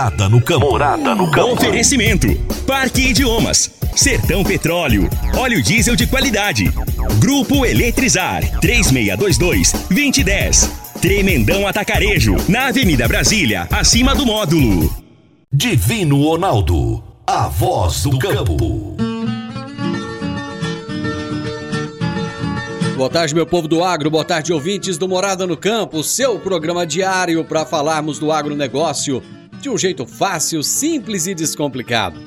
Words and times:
Morada 0.00 0.30
no 0.30 0.40
Campo. 0.40 0.70
Morada 0.70 1.14
no 1.14 1.30
Campo. 1.30 1.52
Oferecimento: 1.52 2.26
Parque 2.66 3.10
Idiomas, 3.10 3.70
Sertão 3.94 4.42
Petróleo, 4.42 5.10
óleo 5.36 5.62
diesel 5.62 5.94
de 5.94 6.06
qualidade. 6.06 6.72
Grupo 7.18 7.66
Eletrizar 7.66 8.40
3622 8.60 9.72
2010. 9.90 10.70
Tremendão 11.02 11.66
Atacarejo, 11.66 12.34
na 12.48 12.68
Avenida 12.68 13.06
Brasília, 13.06 13.68
acima 13.70 14.14
do 14.14 14.24
módulo. 14.24 14.90
Divino 15.52 16.24
Ronaldo, 16.24 17.04
a 17.26 17.46
voz 17.48 18.04
do 18.04 18.18
campo. 18.18 18.96
Boa 22.96 23.10
tarde, 23.10 23.34
meu 23.34 23.46
povo 23.46 23.68
do 23.68 23.84
agro, 23.84 24.10
boa 24.10 24.24
tarde, 24.24 24.50
ouvintes 24.50 24.96
do 24.96 25.06
Morada 25.06 25.46
no 25.46 25.58
Campo, 25.58 26.02
seu 26.02 26.38
programa 26.38 26.86
diário 26.86 27.44
para 27.44 27.66
falarmos 27.66 28.18
do 28.18 28.32
agronegócio 28.32 29.22
de 29.60 29.68
um 29.68 29.76
jeito 29.76 30.06
fácil, 30.06 30.62
simples 30.62 31.26
e 31.26 31.34
descomplicado. 31.34 32.18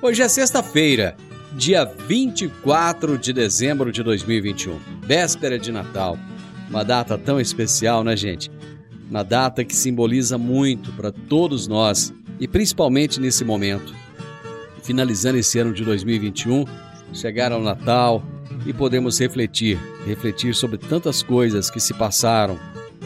Hoje 0.00 0.22
é 0.22 0.28
sexta-feira, 0.28 1.16
dia 1.52 1.84
24 1.84 3.18
de 3.18 3.32
dezembro 3.32 3.92
de 3.92 4.02
2021, 4.02 4.78
véspera 5.02 5.58
de 5.58 5.70
Natal. 5.70 6.18
Uma 6.70 6.82
data 6.82 7.18
tão 7.18 7.38
especial, 7.38 8.02
né, 8.02 8.16
gente? 8.16 8.50
Uma 9.10 9.22
data 9.22 9.64
que 9.64 9.76
simboliza 9.76 10.38
muito 10.38 10.90
para 10.92 11.12
todos 11.12 11.66
nós 11.68 12.12
e 12.40 12.48
principalmente 12.48 13.20
nesse 13.20 13.44
momento. 13.44 13.94
Finalizando 14.82 15.38
esse 15.38 15.58
ano 15.58 15.74
de 15.74 15.84
2021, 15.84 16.64
chegar 17.12 17.52
ao 17.52 17.60
Natal 17.60 18.22
e 18.64 18.72
podemos 18.72 19.18
refletir, 19.20 19.78
refletir 20.06 20.54
sobre 20.54 20.78
tantas 20.78 21.22
coisas 21.22 21.70
que 21.70 21.80
se 21.80 21.92
passaram 21.92 22.58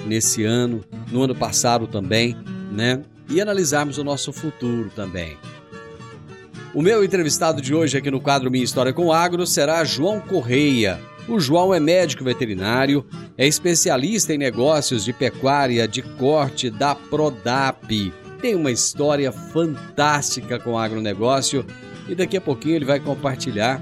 nesse 0.06 0.44
ano, 0.44 0.84
no 1.10 1.22
ano 1.22 1.34
passado 1.34 1.88
também, 1.88 2.36
né? 2.70 3.02
E 3.28 3.40
analisarmos 3.40 3.98
o 3.98 4.04
nosso 4.04 4.32
futuro 4.32 4.90
também. 4.94 5.36
O 6.74 6.80
meu 6.80 7.04
entrevistado 7.04 7.60
de 7.60 7.74
hoje 7.74 7.98
aqui 7.98 8.10
no 8.10 8.20
quadro 8.20 8.50
Minha 8.50 8.64
História 8.64 8.92
com 8.92 9.12
Agro 9.12 9.46
será 9.46 9.84
João 9.84 10.20
Correia. 10.20 10.98
O 11.28 11.38
João 11.38 11.72
é 11.72 11.78
médico 11.78 12.24
veterinário, 12.24 13.06
é 13.36 13.46
especialista 13.46 14.34
em 14.34 14.38
negócios 14.38 15.04
de 15.04 15.12
pecuária 15.12 15.86
de 15.86 16.02
corte 16.02 16.70
da 16.70 16.94
Prodap. 16.94 18.12
Tem 18.40 18.54
uma 18.54 18.70
história 18.70 19.30
fantástica 19.30 20.58
com 20.58 20.72
o 20.72 20.78
agronegócio 20.78 21.64
e 22.08 22.14
daqui 22.14 22.36
a 22.36 22.40
pouquinho 22.40 22.76
ele 22.76 22.84
vai 22.84 22.98
compartilhar 22.98 23.80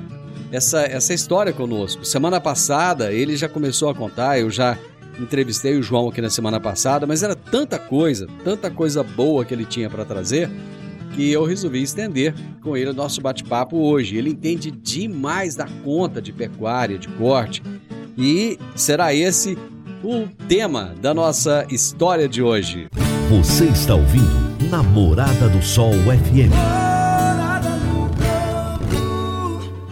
essa, 0.52 0.82
essa 0.82 1.14
história 1.14 1.52
conosco. 1.52 2.04
Semana 2.04 2.40
passada 2.40 3.12
ele 3.12 3.36
já 3.36 3.48
começou 3.48 3.88
a 3.88 3.94
contar, 3.94 4.38
eu 4.38 4.50
já 4.50 4.76
entrevistei 5.22 5.78
o 5.78 5.82
João 5.82 6.08
aqui 6.08 6.20
na 6.20 6.30
semana 6.30 6.58
passada, 6.58 7.06
mas 7.06 7.22
era 7.22 7.34
tanta 7.34 7.78
coisa, 7.78 8.26
tanta 8.44 8.70
coisa 8.70 9.02
boa 9.02 9.44
que 9.44 9.54
ele 9.54 9.64
tinha 9.64 9.90
para 9.90 10.04
trazer, 10.04 10.50
que 11.14 11.30
eu 11.30 11.44
resolvi 11.44 11.82
estender 11.82 12.34
com 12.62 12.76
ele 12.76 12.90
o 12.90 12.94
nosso 12.94 13.20
bate-papo 13.20 13.76
hoje. 13.76 14.16
Ele 14.16 14.30
entende 14.30 14.70
demais 14.70 15.54
da 15.54 15.66
conta 15.84 16.20
de 16.20 16.32
pecuária, 16.32 16.98
de 16.98 17.08
corte, 17.08 17.62
e 18.16 18.58
será 18.74 19.14
esse 19.14 19.56
o 20.02 20.26
tema 20.48 20.94
da 21.00 21.12
nossa 21.12 21.66
história 21.70 22.28
de 22.28 22.42
hoje. 22.42 22.88
Você 23.28 23.66
está 23.66 23.94
ouvindo 23.94 24.68
Namorada 24.70 25.48
do 25.48 25.62
Sol 25.62 25.92
FM. 25.92 26.89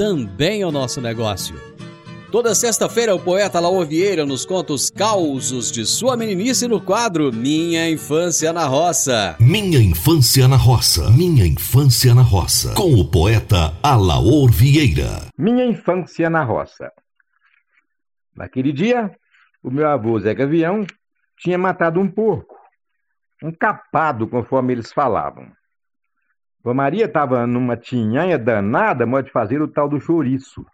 também 0.00 0.62
é 0.62 0.66
o 0.66 0.72
nosso 0.72 0.98
negócio. 0.98 1.54
Toda 2.32 2.54
sexta-feira, 2.54 3.14
o 3.14 3.20
poeta 3.20 3.60
Laor 3.60 3.84
Vieira 3.84 4.24
nos 4.24 4.46
conta 4.46 4.72
os 4.72 4.88
causos 4.88 5.70
de 5.70 5.84
sua 5.84 6.16
meninice 6.16 6.66
no 6.66 6.80
quadro 6.80 7.30
Minha 7.30 7.86
Infância 7.90 8.50
na 8.50 8.64
Roça. 8.64 9.36
Minha 9.38 9.78
Infância 9.78 10.48
na 10.48 10.56
Roça. 10.56 11.10
Minha 11.10 11.46
Infância 11.46 12.14
na 12.14 12.22
Roça. 12.22 12.74
Com 12.74 12.94
o 12.94 13.10
poeta 13.10 13.74
Alaor 13.82 14.50
Vieira. 14.50 15.28
Minha 15.36 15.66
Infância 15.66 16.30
na 16.30 16.44
Roça. 16.44 16.90
Naquele 18.34 18.72
dia, 18.72 19.14
o 19.62 19.70
meu 19.70 19.86
avô 19.86 20.18
Zé 20.18 20.32
Gavião 20.32 20.86
tinha 21.38 21.58
matado 21.58 22.00
um 22.00 22.10
porco, 22.10 22.56
um 23.44 23.52
capado, 23.52 24.26
conforme 24.26 24.72
eles 24.72 24.94
falavam. 24.94 25.46
Vó 26.62 26.74
Maria 26.74 27.06
estava 27.06 27.46
numa 27.46 27.76
tinhanha 27.76 28.38
danada, 28.38 29.06
modo 29.06 29.24
de 29.24 29.32
fazer 29.32 29.62
o 29.62 29.68
tal 29.68 29.88
do 29.88 29.98
chouriço. 29.98 30.64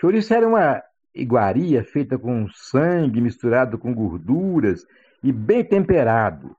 Chouriço 0.00 0.32
era 0.32 0.46
uma 0.46 0.82
iguaria 1.14 1.82
feita 1.82 2.16
com 2.18 2.46
sangue 2.52 3.20
misturado 3.20 3.76
com 3.76 3.92
gorduras 3.92 4.86
e 5.22 5.32
bem 5.32 5.64
temperado. 5.64 6.56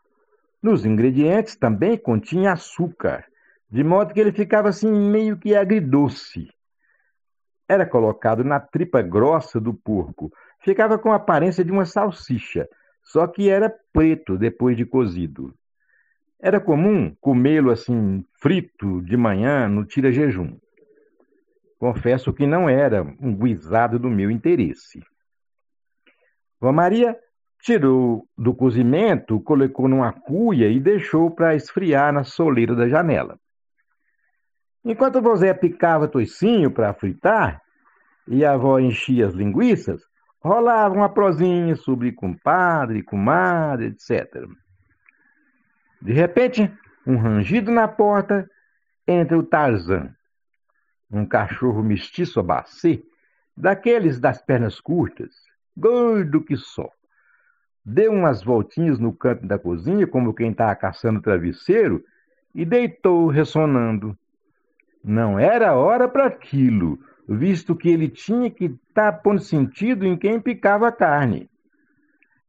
Nos 0.61 0.85
ingredientes 0.85 1.55
também 1.55 1.97
continha 1.97 2.53
açúcar, 2.53 3.23
de 3.69 3.83
modo 3.83 4.13
que 4.13 4.19
ele 4.19 4.31
ficava 4.31 4.69
assim 4.69 4.91
meio 4.91 5.37
que 5.37 5.55
agridoce. 5.55 6.49
Era 7.69 7.85
colocado 7.85 8.43
na 8.43 8.59
tripa 8.59 9.01
grossa 9.01 9.61
do 9.61 9.73
porco, 9.73 10.31
ficava 10.59 10.97
com 10.97 11.11
a 11.11 11.15
aparência 11.15 11.63
de 11.63 11.71
uma 11.71 11.85
salsicha, 11.85 12.67
só 13.03 13.27
que 13.27 13.49
era 13.49 13.73
preto 13.93 14.37
depois 14.37 14.75
de 14.75 14.85
cozido. 14.85 15.53
Era 16.39 16.59
comum 16.59 17.15
comê-lo 17.19 17.71
assim, 17.71 18.23
frito, 18.39 19.01
de 19.01 19.17
manhã, 19.17 19.67
no 19.67 19.85
tira-jejum. 19.85 20.57
Confesso 21.79 22.33
que 22.33 22.45
não 22.45 22.69
era 22.69 23.03
um 23.19 23.35
guisado 23.35 23.97
do 23.97 24.09
meu 24.09 24.29
interesse. 24.29 25.03
Vó 26.59 26.71
Maria 26.71 27.17
tirou 27.61 28.27
do 28.37 28.53
cozimento, 28.53 29.39
colocou 29.41 29.87
numa 29.87 30.11
cuia 30.11 30.69
e 30.69 30.79
deixou 30.79 31.31
para 31.31 31.55
esfriar 31.55 32.13
na 32.13 32.23
soleira 32.23 32.75
da 32.75 32.87
janela. 32.87 33.37
Enquanto 34.85 35.21
José 35.21 35.53
picava 35.53 36.07
toicinho 36.07 36.71
para 36.71 36.93
fritar 36.93 37.61
e 38.27 38.45
a 38.45 38.53
avó 38.53 38.79
enchia 38.79 39.27
as 39.27 39.33
linguiças, 39.33 40.01
rolava 40.39 40.95
uma 40.95 41.09
prosinha 41.09 41.75
sobre 41.75 42.11
compadre, 42.11 43.03
comadre, 43.03 43.87
etc. 43.87 44.47
De 46.01 46.13
repente, 46.13 46.71
um 47.05 47.17
rangido 47.17 47.71
na 47.71 47.87
porta, 47.87 48.49
entra 49.07 49.37
o 49.37 49.43
Tarzan, 49.43 50.13
um 51.09 51.25
cachorro 51.25 51.81
mestiço 51.81 52.39
abacê, 52.39 53.03
daqueles 53.55 54.19
das 54.19 54.41
pernas 54.41 54.79
curtas, 54.79 55.33
gordo 55.75 56.41
que 56.41 56.55
só. 56.55 56.89
Deu 57.83 58.11
umas 58.11 58.43
voltinhas 58.43 58.99
no 58.99 59.13
canto 59.13 59.47
da 59.47 59.57
cozinha, 59.57 60.05
como 60.05 60.33
quem 60.33 60.51
está 60.51 60.75
caçando 60.75 61.21
travesseiro, 61.21 62.03
e 62.53 62.65
deitou 62.65 63.27
ressonando. 63.27 64.17
Não 65.03 65.39
era 65.39 65.73
hora 65.73 66.07
para 66.07 66.25
aquilo, 66.25 66.99
visto 67.27 67.75
que 67.75 67.89
ele 67.89 68.09
tinha 68.09 68.51
que 68.51 68.65
estar 68.65 69.11
tá 69.11 69.17
pondo 69.17 69.39
sentido 69.39 70.05
em 70.05 70.17
quem 70.17 70.39
picava 70.39 70.87
a 70.89 70.91
carne. 70.91 71.49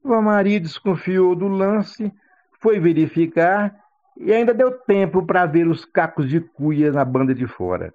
Vó 0.02 0.20
Maria 0.20 0.58
desconfiou 0.58 1.36
do 1.36 1.46
lance, 1.46 2.12
foi 2.60 2.78
verificar 2.80 3.74
e 4.20 4.32
ainda 4.32 4.52
deu 4.52 4.72
tempo 4.72 5.24
para 5.24 5.46
ver 5.46 5.68
os 5.68 5.84
cacos 5.84 6.28
de 6.28 6.40
cuia 6.40 6.90
na 6.92 7.04
banda 7.04 7.34
de 7.34 7.46
fora. 7.46 7.94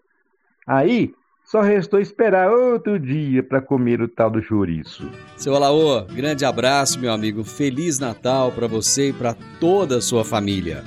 Aí 0.65 1.13
só 1.43 1.61
restou 1.61 1.99
esperar 1.99 2.49
outro 2.49 2.97
dia 2.97 3.43
para 3.43 3.61
comer 3.61 4.01
o 4.01 4.07
tal 4.07 4.29
do 4.29 4.41
chouriço. 4.41 5.09
Seu 5.35 5.53
Alaô, 5.53 6.03
grande 6.05 6.45
abraço, 6.45 6.99
meu 6.99 7.11
amigo. 7.11 7.43
Feliz 7.43 7.99
Natal 7.99 8.51
para 8.51 8.67
você 8.67 9.09
e 9.09 9.13
para 9.13 9.35
toda 9.59 9.97
a 9.97 10.01
sua 10.01 10.23
família. 10.23 10.83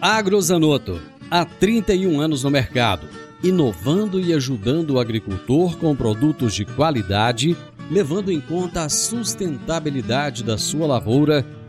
Agrozanoto, 0.00 1.00
há 1.30 1.46
31 1.46 2.20
anos 2.20 2.44
no 2.44 2.50
mercado, 2.50 3.08
inovando 3.42 4.20
e 4.20 4.34
ajudando 4.34 4.90
o 4.90 5.00
agricultor 5.00 5.78
com 5.78 5.96
produtos 5.96 6.54
de 6.54 6.66
qualidade, 6.66 7.56
levando 7.90 8.30
em 8.30 8.40
conta 8.40 8.82
a 8.82 8.90
sustentabilidade 8.90 10.44
da 10.44 10.58
sua 10.58 10.86
lavoura 10.86 11.44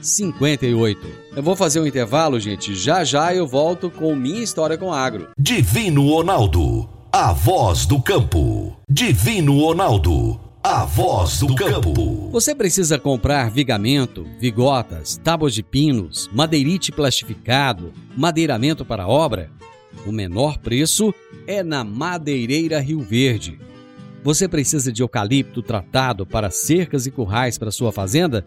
4958. 0.00 1.06
Eu 1.36 1.42
vou 1.42 1.56
fazer 1.56 1.80
um 1.80 1.86
intervalo, 1.86 2.38
gente. 2.40 2.74
Já 2.74 3.04
já 3.04 3.34
eu 3.34 3.46
volto 3.46 3.90
com 3.90 4.14
minha 4.14 4.42
história 4.42 4.78
com 4.78 4.92
agro. 4.92 5.28
Divino 5.38 6.08
Ronaldo, 6.08 6.88
a 7.12 7.32
voz 7.32 7.86
do 7.86 8.00
campo. 8.00 8.76
Divino 8.88 9.58
Ronaldo 9.60 10.48
a 10.62 10.84
voz 10.84 11.38
do 11.38 11.54
campo. 11.54 12.28
Você 12.30 12.54
precisa 12.54 12.98
comprar 12.98 13.50
vigamento, 13.50 14.26
vigotas, 14.38 15.16
tábuas 15.16 15.54
de 15.54 15.62
pinos, 15.62 16.28
madeirite 16.30 16.92
plastificado, 16.92 17.92
madeiramento 18.14 18.84
para 18.84 19.08
obra? 19.08 19.50
O 20.06 20.12
menor 20.12 20.58
preço 20.58 21.14
é 21.46 21.62
na 21.62 21.82
Madeireira 21.84 22.80
Rio 22.80 23.00
Verde. 23.00 23.58
Você 24.22 24.46
precisa 24.46 24.92
de 24.92 25.02
eucalipto 25.02 25.62
tratado 25.62 26.26
para 26.26 26.50
cercas 26.50 27.06
e 27.06 27.10
currais 27.10 27.56
para 27.56 27.70
sua 27.70 27.90
fazenda? 27.90 28.46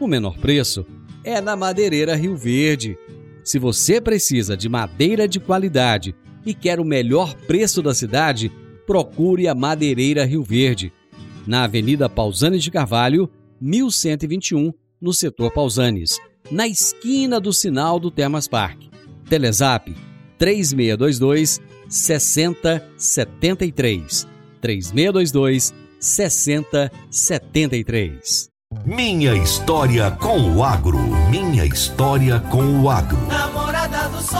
O 0.00 0.06
menor 0.06 0.38
preço 0.38 0.86
é 1.24 1.40
na 1.40 1.56
Madeireira 1.56 2.14
Rio 2.14 2.36
Verde. 2.36 2.96
Se 3.42 3.58
você 3.58 4.00
precisa 4.00 4.56
de 4.56 4.68
madeira 4.68 5.26
de 5.26 5.40
qualidade 5.40 6.14
e 6.46 6.54
quer 6.54 6.78
o 6.78 6.84
melhor 6.84 7.34
preço 7.34 7.82
da 7.82 7.92
cidade, 7.92 8.52
procure 8.86 9.48
a 9.48 9.56
Madeireira 9.56 10.24
Rio 10.24 10.44
Verde 10.44 10.92
na 11.46 11.64
Avenida 11.64 12.08
Pausanes 12.08 12.62
de 12.62 12.70
Carvalho, 12.70 13.28
1121, 13.60 14.72
no 15.00 15.12
setor 15.12 15.52
Pausanes, 15.52 16.20
na 16.50 16.66
esquina 16.68 17.40
do 17.40 17.52
sinal 17.52 17.98
do 17.98 18.08
Termas 18.10 18.46
Park. 18.46 18.80
Telezap 19.28 19.92
3622 20.38 21.60
6073. 21.88 24.28
3622 24.60 25.74
6073. 25.98 28.47
Minha 28.84 29.34
história 29.34 30.10
com 30.10 30.56
o 30.56 30.62
agro. 30.62 30.98
Minha 31.30 31.64
história 31.64 32.38
com 32.38 32.82
o 32.82 32.90
agro. 32.90 33.16
Namorada 33.26 34.10
do 34.10 34.22
Sol 34.22 34.38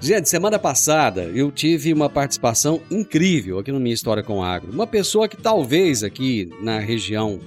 Gente, 0.00 0.28
semana 0.28 0.58
passada 0.58 1.22
eu 1.22 1.52
tive 1.52 1.92
uma 1.92 2.10
participação 2.10 2.80
incrível 2.90 3.60
aqui 3.60 3.70
no 3.70 3.78
Minha 3.78 3.94
História 3.94 4.22
com 4.22 4.42
Agro. 4.42 4.72
Uma 4.72 4.86
pessoa 4.86 5.28
que 5.28 5.36
talvez 5.36 6.02
aqui 6.02 6.48
na 6.60 6.80
região 6.80 7.38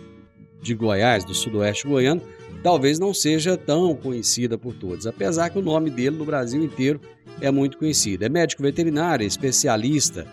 de 0.62 0.74
Goiás, 0.74 1.26
do 1.26 1.34
sudoeste 1.34 1.88
goiano, 1.88 2.22
talvez 2.64 2.98
não 2.98 3.14
seja 3.14 3.58
tão 3.58 3.96
conhecida 3.96 4.58
por 4.58 4.74
todos, 4.74 5.08
apesar 5.08 5.50
que 5.50 5.60
o 5.60 5.62
nome 5.62 5.90
dele 5.90 6.16
no 6.18 6.24
Brasil 6.26 6.64
inteiro 6.64 7.02
é 7.42 7.52
muito 7.52 7.78
conhecido. 7.78 8.24
É 8.24 8.30
médico 8.30 8.64
veterinário, 8.64 9.26
especialista 9.26 10.28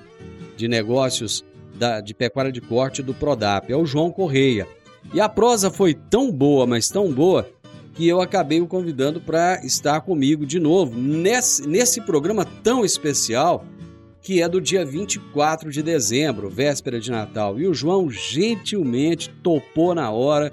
de 0.57 0.69
negócios 0.69 1.45
da, 1.79 2.01
de 2.01 2.13
pecuária 2.15 2.53
de 2.53 2.61
corte 2.61 3.03
do 3.03 3.15
Prodap, 3.15 3.73
é 3.73 3.77
o 3.77 3.87
João 3.87 4.11
Correia. 4.11 4.67
E 5.15 5.21
a 5.21 5.29
prosa 5.29 5.71
foi 5.71 5.95
tão 5.95 6.31
boa, 6.31 6.67
mas 6.67 6.89
tão 6.89 7.11
boa, 7.11 7.49
que 7.95 8.07
eu 8.07 8.21
acabei 8.21 8.61
o 8.61 8.67
convidando 8.67 9.21
para 9.21 9.65
estar 9.65 10.01
comigo 10.03 10.47
de 10.47 10.61
novo 10.61 10.97
nesse, 10.97 11.67
nesse 11.67 12.01
programa 12.01 12.45
tão 12.45 12.85
especial 12.85 13.65
que 14.21 14.43
é 14.43 14.49
do 14.49 14.61
dia 14.61 14.85
24 14.85 15.71
de 15.71 15.83
dezembro, 15.83 16.51
véspera 16.51 17.01
de 17.01 17.11
Natal. 17.11 17.59
E 17.59 17.67
o 17.67 17.73
João 17.73 18.11
gentilmente 18.11 19.31
topou 19.43 19.95
na 19.95 20.11
hora. 20.11 20.53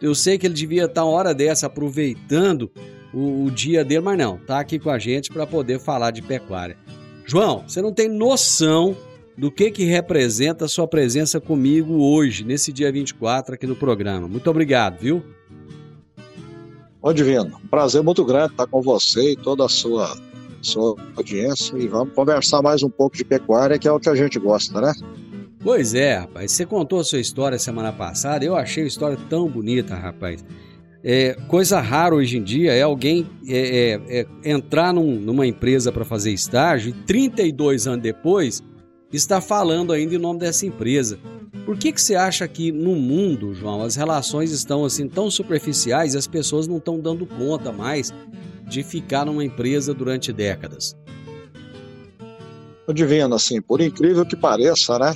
Eu 0.00 0.14
sei 0.14 0.38
que 0.38 0.46
ele 0.46 0.54
devia 0.54 0.84
estar 0.84 1.04
uma 1.04 1.12
hora 1.12 1.34
dessa 1.34 1.66
aproveitando 1.66 2.70
o, 3.12 3.44
o 3.44 3.50
dia 3.50 3.84
dele, 3.84 4.02
mas 4.02 4.16
não, 4.16 4.38
tá 4.38 4.60
aqui 4.60 4.78
com 4.78 4.88
a 4.88 4.98
gente 4.98 5.30
para 5.30 5.46
poder 5.46 5.80
falar 5.80 6.10
de 6.10 6.22
pecuária. 6.22 6.76
João, 7.26 7.64
você 7.66 7.82
não 7.82 7.92
tem 7.92 8.08
noção 8.08 8.96
do 9.38 9.52
que 9.52 9.70
que 9.70 9.84
representa 9.84 10.64
a 10.64 10.68
sua 10.68 10.88
presença 10.88 11.40
comigo 11.40 12.02
hoje, 12.02 12.42
nesse 12.42 12.72
dia 12.72 12.90
24 12.90 13.54
aqui 13.54 13.68
no 13.68 13.76
programa. 13.76 14.26
Muito 14.26 14.50
obrigado, 14.50 14.98
viu? 14.98 15.22
Ô 17.00 17.12
Divino, 17.12 17.56
um 17.64 17.68
prazer 17.68 18.02
muito 18.02 18.24
grande 18.24 18.50
estar 18.50 18.66
com 18.66 18.82
você 18.82 19.34
e 19.34 19.36
toda 19.36 19.64
a 19.64 19.68
sua, 19.68 20.18
sua 20.60 20.96
audiência 21.16 21.78
e 21.78 21.86
vamos 21.86 22.12
conversar 22.14 22.60
mais 22.62 22.82
um 22.82 22.90
pouco 22.90 23.16
de 23.16 23.24
pecuária, 23.24 23.78
que 23.78 23.86
é 23.86 23.92
o 23.92 24.00
que 24.00 24.08
a 24.08 24.14
gente 24.16 24.40
gosta, 24.40 24.80
né? 24.80 24.92
Pois 25.62 25.94
é, 25.94 26.18
rapaz. 26.18 26.50
Você 26.50 26.66
contou 26.66 26.98
a 26.98 27.04
sua 27.04 27.20
história 27.20 27.60
semana 27.60 27.92
passada, 27.92 28.44
eu 28.44 28.56
achei 28.56 28.82
a 28.82 28.88
história 28.88 29.16
tão 29.30 29.48
bonita, 29.48 29.94
rapaz. 29.94 30.44
É, 31.04 31.34
coisa 31.46 31.80
rara 31.80 32.12
hoje 32.12 32.38
em 32.38 32.42
dia 32.42 32.72
é 32.72 32.82
alguém 32.82 33.24
é, 33.46 34.00
é, 34.10 34.26
é 34.44 34.50
entrar 34.50 34.92
num, 34.92 35.14
numa 35.14 35.46
empresa 35.46 35.92
para 35.92 36.04
fazer 36.04 36.32
estágio 36.32 36.90
e 36.90 36.92
32 36.92 37.86
anos 37.86 38.02
depois 38.02 38.64
está 39.12 39.40
falando 39.40 39.92
ainda 39.92 40.14
em 40.14 40.18
nome 40.18 40.38
dessa 40.38 40.66
empresa. 40.66 41.18
Por 41.64 41.76
que, 41.78 41.92
que 41.92 42.00
você 42.00 42.14
acha 42.14 42.46
que 42.46 42.72
no 42.72 42.94
mundo, 42.94 43.54
João, 43.54 43.82
as 43.82 43.96
relações 43.96 44.50
estão 44.52 44.84
assim 44.84 45.08
tão 45.08 45.30
superficiais 45.30 46.14
e 46.14 46.18
as 46.18 46.26
pessoas 46.26 46.66
não 46.66 46.78
estão 46.78 46.98
dando 46.98 47.26
conta 47.26 47.72
mais 47.72 48.12
de 48.66 48.82
ficar 48.82 49.24
numa 49.26 49.44
empresa 49.44 49.94
durante 49.94 50.32
décadas? 50.32 50.96
Divino, 52.94 53.34
assim, 53.34 53.60
por 53.60 53.82
incrível 53.82 54.24
que 54.24 54.34
pareça, 54.34 54.98
né? 54.98 55.14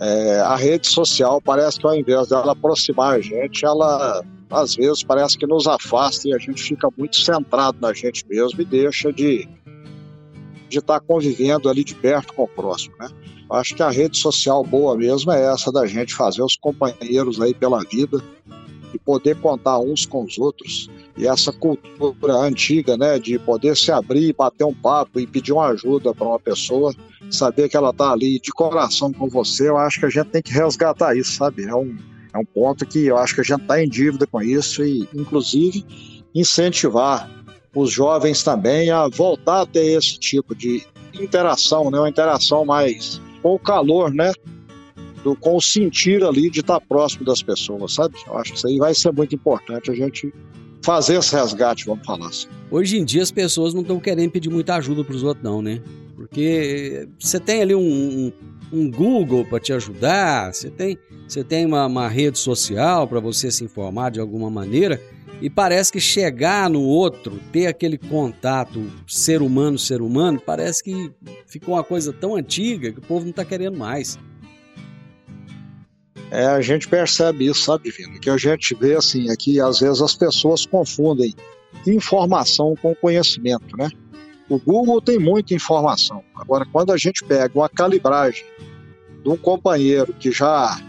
É, 0.00 0.40
a 0.40 0.56
rede 0.56 0.86
social 0.86 1.40
parece 1.42 1.78
que 1.78 1.86
ao 1.86 1.94
invés 1.94 2.28
dela 2.28 2.52
aproximar 2.52 3.16
a 3.16 3.20
gente, 3.20 3.64
ela 3.64 4.24
às 4.50 4.74
vezes 4.74 5.02
parece 5.02 5.36
que 5.36 5.46
nos 5.46 5.66
afasta 5.66 6.28
e 6.28 6.34
a 6.34 6.38
gente 6.38 6.62
fica 6.62 6.88
muito 6.96 7.16
centrado 7.16 7.76
na 7.80 7.92
gente 7.92 8.24
mesmo 8.26 8.60
e 8.62 8.64
deixa 8.64 9.12
de 9.12 9.46
de 10.68 10.78
estar 10.78 11.00
tá 11.00 11.06
convivendo 11.06 11.68
ali 11.68 11.82
de 11.82 11.94
perto 11.94 12.34
com 12.34 12.44
o 12.44 12.48
próximo, 12.48 12.94
né? 12.98 13.08
Acho 13.50 13.74
que 13.74 13.82
a 13.82 13.90
rede 13.90 14.18
social 14.18 14.62
boa 14.62 14.96
mesmo 14.96 15.32
é 15.32 15.52
essa 15.52 15.72
da 15.72 15.86
gente 15.86 16.14
fazer 16.14 16.42
os 16.42 16.56
companheiros 16.56 17.40
aí 17.40 17.54
pela 17.54 17.80
vida 17.80 18.22
e 18.92 18.98
poder 18.98 19.36
contar 19.40 19.78
uns 19.78 20.04
com 20.04 20.24
os 20.24 20.38
outros. 20.38 20.90
E 21.16 21.26
essa 21.26 21.50
cultura 21.52 22.34
antiga, 22.34 22.96
né, 22.96 23.18
de 23.18 23.38
poder 23.38 23.76
se 23.76 23.90
abrir, 23.90 24.34
bater 24.34 24.64
um 24.64 24.74
papo 24.74 25.18
e 25.18 25.26
pedir 25.26 25.52
uma 25.52 25.68
ajuda 25.68 26.14
para 26.14 26.26
uma 26.26 26.38
pessoa, 26.38 26.94
saber 27.30 27.68
que 27.68 27.76
ela 27.76 27.90
está 27.90 28.12
ali 28.12 28.38
de 28.38 28.52
coração 28.52 29.12
com 29.12 29.28
você, 29.28 29.68
eu 29.68 29.76
acho 29.76 29.98
que 29.98 30.06
a 30.06 30.10
gente 30.10 30.28
tem 30.28 30.42
que 30.42 30.52
resgatar 30.52 31.16
isso, 31.16 31.32
sabe? 31.32 31.64
É 31.64 31.74
um, 31.74 31.96
é 32.32 32.38
um 32.38 32.44
ponto 32.44 32.86
que 32.86 33.06
eu 33.06 33.16
acho 33.16 33.34
que 33.34 33.40
a 33.40 33.44
gente 33.44 33.62
está 33.62 33.82
em 33.82 33.88
dívida 33.88 34.26
com 34.26 34.40
isso 34.40 34.84
e, 34.84 35.08
inclusive, 35.14 35.84
incentivar 36.34 37.28
os 37.78 37.92
jovens 37.92 38.42
também 38.42 38.90
a 38.90 39.08
voltar 39.08 39.62
a 39.62 39.66
ter 39.66 39.96
esse 39.96 40.18
tipo 40.18 40.54
de 40.54 40.84
interação, 41.14 41.90
né? 41.90 41.98
Uma 41.98 42.08
interação 42.08 42.64
mais 42.64 43.20
com 43.42 43.54
o 43.54 43.58
calor, 43.58 44.12
né? 44.12 44.32
Do, 45.22 45.36
com 45.36 45.56
o 45.56 45.60
sentir 45.60 46.24
ali 46.24 46.50
de 46.50 46.60
estar 46.60 46.80
próximo 46.80 47.24
das 47.24 47.42
pessoas, 47.42 47.94
sabe? 47.94 48.16
Eu 48.26 48.36
acho 48.38 48.52
que 48.52 48.58
isso 48.58 48.66
aí 48.66 48.78
vai 48.78 48.94
ser 48.94 49.12
muito 49.12 49.34
importante 49.34 49.90
a 49.90 49.94
gente 49.94 50.32
fazer 50.82 51.18
esse 51.18 51.34
resgate, 51.34 51.86
vamos 51.86 52.04
falar 52.06 52.28
assim. 52.28 52.48
Hoje 52.70 52.98
em 52.98 53.04
dia 53.04 53.22
as 53.22 53.30
pessoas 53.30 53.74
não 53.74 53.82
estão 53.82 54.00
querendo 54.00 54.30
pedir 54.30 54.48
muita 54.48 54.76
ajuda 54.76 55.04
para 55.04 55.14
os 55.14 55.22
outros, 55.22 55.44
não, 55.44 55.62
né? 55.62 55.80
Porque 56.16 57.08
você 57.18 57.38
tem 57.38 57.62
ali 57.62 57.74
um, 57.74 57.80
um, 57.80 58.32
um 58.72 58.90
Google 58.90 59.44
para 59.44 59.60
te 59.60 59.72
ajudar, 59.72 60.52
você 60.52 60.70
tem, 60.70 60.98
você 61.26 61.44
tem 61.44 61.64
uma, 61.64 61.86
uma 61.86 62.08
rede 62.08 62.38
social 62.38 63.06
para 63.06 63.20
você 63.20 63.50
se 63.50 63.64
informar 63.64 64.10
de 64.10 64.20
alguma 64.20 64.50
maneira 64.50 65.00
e 65.40 65.48
parece 65.48 65.92
que 65.92 66.00
chegar 66.00 66.68
no 66.68 66.82
outro, 66.82 67.40
ter 67.52 67.66
aquele 67.66 67.96
contato 67.96 68.84
ser 69.06 69.40
humano, 69.40 69.78
ser 69.78 70.02
humano, 70.02 70.40
parece 70.44 70.82
que 70.82 71.12
ficou 71.46 71.74
uma 71.74 71.84
coisa 71.84 72.12
tão 72.12 72.34
antiga 72.34 72.92
que 72.92 72.98
o 72.98 73.02
povo 73.02 73.24
não 73.24 73.30
está 73.30 73.44
querendo 73.44 73.76
mais. 73.76 74.18
É, 76.30 76.46
a 76.46 76.60
gente 76.60 76.88
percebe 76.88 77.46
isso, 77.46 77.62
sabe, 77.62 77.90
Vino? 77.90 78.18
Que 78.20 78.28
a 78.28 78.36
gente 78.36 78.74
vê 78.74 78.94
assim, 78.94 79.30
aqui 79.30 79.60
às 79.60 79.80
vezes 79.80 80.02
as 80.02 80.14
pessoas 80.14 80.66
confundem 80.66 81.34
informação 81.86 82.74
com 82.82 82.94
conhecimento, 82.94 83.76
né? 83.76 83.88
O 84.48 84.58
Google 84.58 85.00
tem 85.00 85.18
muita 85.18 85.54
informação. 85.54 86.22
Agora, 86.34 86.66
quando 86.70 86.92
a 86.92 86.96
gente 86.96 87.24
pega 87.24 87.58
uma 87.58 87.68
calibragem 87.68 88.44
de 89.22 89.28
um 89.28 89.36
companheiro 89.36 90.12
que 90.14 90.32
já 90.32 90.80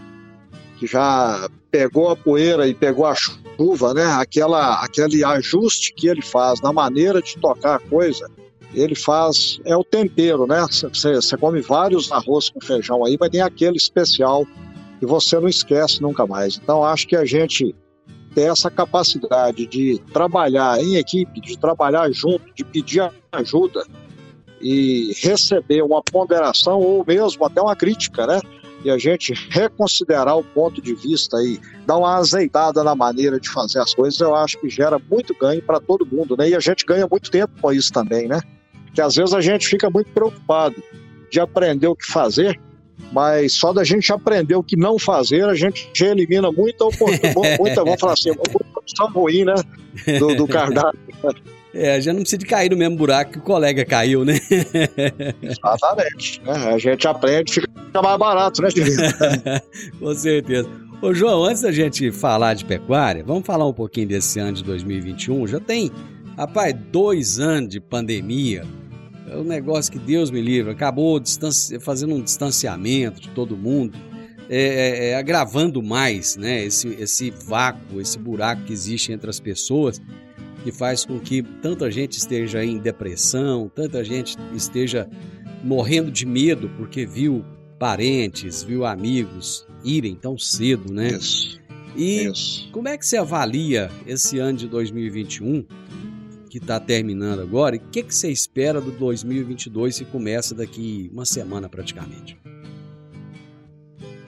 que 0.78 0.86
já 0.86 1.48
pegou 1.70 2.10
a 2.10 2.16
poeira 2.16 2.66
e 2.66 2.74
pegou 2.74 3.06
a 3.06 3.14
chuva, 3.14 3.94
né? 3.94 4.04
Aquela, 4.04 4.82
aquele 4.82 5.24
ajuste 5.24 5.92
que 5.94 6.08
ele 6.08 6.22
faz 6.22 6.60
na 6.60 6.72
maneira 6.72 7.22
de 7.22 7.36
tocar 7.38 7.76
a 7.76 7.78
coisa, 7.78 8.28
ele 8.74 8.94
faz 8.94 9.60
é 9.64 9.76
o 9.76 9.84
tempero, 9.84 10.46
né? 10.46 10.64
Você 10.68 11.36
come 11.36 11.60
vários 11.60 12.10
arroz 12.10 12.50
com 12.50 12.60
feijão 12.60 13.04
aí, 13.04 13.16
mas 13.18 13.30
tem 13.30 13.40
aquele 13.40 13.76
especial 13.76 14.46
que 14.98 15.06
você 15.06 15.38
não 15.38 15.48
esquece 15.48 16.02
nunca 16.02 16.26
mais. 16.26 16.56
Então 16.62 16.84
acho 16.84 17.06
que 17.06 17.16
a 17.16 17.24
gente 17.24 17.74
ter 18.34 18.42
essa 18.42 18.70
capacidade 18.70 19.66
de 19.66 20.00
trabalhar 20.12 20.80
em 20.80 20.96
equipe, 20.96 21.40
de 21.40 21.58
trabalhar 21.58 22.10
junto, 22.12 22.52
de 22.54 22.64
pedir 22.64 23.10
ajuda 23.32 23.84
e 24.60 25.12
receber 25.20 25.82
uma 25.82 26.02
ponderação 26.02 26.78
ou 26.78 27.04
mesmo 27.04 27.44
até 27.44 27.60
uma 27.60 27.74
crítica, 27.74 28.26
né? 28.26 28.40
E 28.84 28.90
a 28.90 28.98
gente 28.98 29.34
reconsiderar 29.50 30.36
o 30.36 30.44
ponto 30.44 30.80
de 30.80 30.94
vista 30.94 31.36
aí, 31.36 31.58
dar 31.86 31.98
uma 31.98 32.16
azeitada 32.16 32.82
na 32.82 32.94
maneira 32.94 33.38
de 33.38 33.48
fazer 33.48 33.78
as 33.78 33.94
coisas, 33.94 34.18
eu 34.20 34.34
acho 34.34 34.58
que 34.58 34.68
gera 34.68 34.98
muito 35.10 35.34
ganho 35.38 35.62
para 35.62 35.80
todo 35.80 36.06
mundo, 36.06 36.36
né? 36.36 36.48
E 36.48 36.54
a 36.54 36.60
gente 36.60 36.84
ganha 36.84 37.06
muito 37.10 37.30
tempo 37.30 37.52
com 37.60 37.72
isso 37.72 37.92
também, 37.92 38.26
né? 38.26 38.40
Que 38.94 39.00
às 39.00 39.14
vezes 39.14 39.34
a 39.34 39.40
gente 39.40 39.66
fica 39.66 39.90
muito 39.90 40.10
preocupado 40.12 40.82
de 41.30 41.38
aprender 41.38 41.86
o 41.86 41.94
que 41.94 42.10
fazer, 42.10 42.58
mas 43.12 43.52
só 43.52 43.72
da 43.72 43.84
gente 43.84 44.12
aprender 44.12 44.54
o 44.54 44.62
que 44.62 44.76
não 44.76 44.98
fazer, 44.98 45.44
a 45.44 45.54
gente 45.54 45.90
já 45.94 46.06
elimina 46.06 46.50
muita 46.50 46.84
oportunidade, 46.84 47.58
muita, 47.60 47.84
vamos 47.84 48.00
falar 48.00 48.14
assim, 48.14 48.30
muita 48.30 48.78
opção 48.78 49.12
ruim, 49.12 49.44
né? 49.44 49.54
Do, 50.18 50.34
do 50.34 50.48
cardápio. 50.48 51.00
É, 51.72 52.00
já 52.00 52.12
não 52.12 52.20
precisa 52.20 52.38
de 52.38 52.46
cair 52.46 52.70
no 52.70 52.76
mesmo 52.76 52.96
buraco 52.96 53.32
que 53.32 53.38
o 53.38 53.42
colega 53.42 53.84
caiu, 53.84 54.24
né? 54.24 54.40
Exatamente. 55.40 56.42
Né? 56.42 56.52
A 56.52 56.78
gente 56.78 57.06
aprende, 57.06 57.52
fica 57.52 58.02
mais 58.02 58.18
barato, 58.18 58.60
né, 58.60 58.68
Com 59.98 60.14
certeza. 60.14 60.68
Ô, 61.00 61.14
João, 61.14 61.44
antes 61.44 61.62
da 61.62 61.72
gente 61.72 62.10
falar 62.10 62.54
de 62.54 62.64
pecuária, 62.64 63.24
vamos 63.24 63.46
falar 63.46 63.66
um 63.66 63.72
pouquinho 63.72 64.08
desse 64.08 64.38
ano 64.40 64.52
de 64.52 64.64
2021. 64.64 65.46
Já 65.46 65.60
tem, 65.60 65.90
rapaz, 66.36 66.74
dois 66.90 67.38
anos 67.38 67.70
de 67.70 67.80
pandemia. 67.80 68.64
É 69.30 69.36
um 69.36 69.44
negócio 69.44 69.92
que 69.92 69.98
Deus 69.98 70.30
me 70.30 70.42
livre. 70.42 70.72
Acabou 70.72 71.22
fazendo 71.80 72.14
um 72.14 72.20
distanciamento 72.20 73.20
de 73.20 73.28
todo 73.28 73.56
mundo. 73.56 73.96
É, 74.48 74.58
é, 74.58 75.10
é, 75.10 75.16
agravando 75.16 75.80
mais 75.80 76.36
né, 76.36 76.64
esse, 76.64 76.88
esse 77.00 77.30
vácuo, 77.30 78.00
esse 78.00 78.18
buraco 78.18 78.64
que 78.64 78.72
existe 78.72 79.12
entre 79.12 79.30
as 79.30 79.38
pessoas 79.38 80.02
que 80.62 80.72
faz 80.72 81.04
com 81.04 81.18
que 81.18 81.42
tanta 81.42 81.90
gente 81.90 82.18
esteja 82.18 82.64
em 82.64 82.78
depressão, 82.78 83.70
tanta 83.74 84.04
gente 84.04 84.36
esteja 84.54 85.08
morrendo 85.62 86.10
de 86.10 86.26
medo 86.26 86.70
porque 86.76 87.06
viu 87.06 87.44
parentes, 87.78 88.62
viu 88.62 88.84
amigos 88.84 89.66
irem 89.84 90.14
tão 90.14 90.38
cedo, 90.38 90.92
né? 90.92 91.08
Isso. 91.08 91.60
E 91.96 92.24
Isso. 92.24 92.68
como 92.70 92.88
é 92.88 92.96
que 92.96 93.06
você 93.06 93.16
avalia 93.16 93.90
esse 94.06 94.38
ano 94.38 94.58
de 94.58 94.68
2021 94.68 95.64
que 96.48 96.58
está 96.58 96.78
terminando 96.78 97.40
agora? 97.40 97.76
E 97.76 97.78
o 97.78 97.82
que, 97.90 98.02
que 98.02 98.14
você 98.14 98.30
espera 98.30 98.80
do 98.80 98.90
2022 98.92 99.98
que 99.98 100.04
começa 100.04 100.54
daqui 100.54 101.10
uma 101.12 101.24
semana 101.24 101.68
praticamente? 101.68 102.38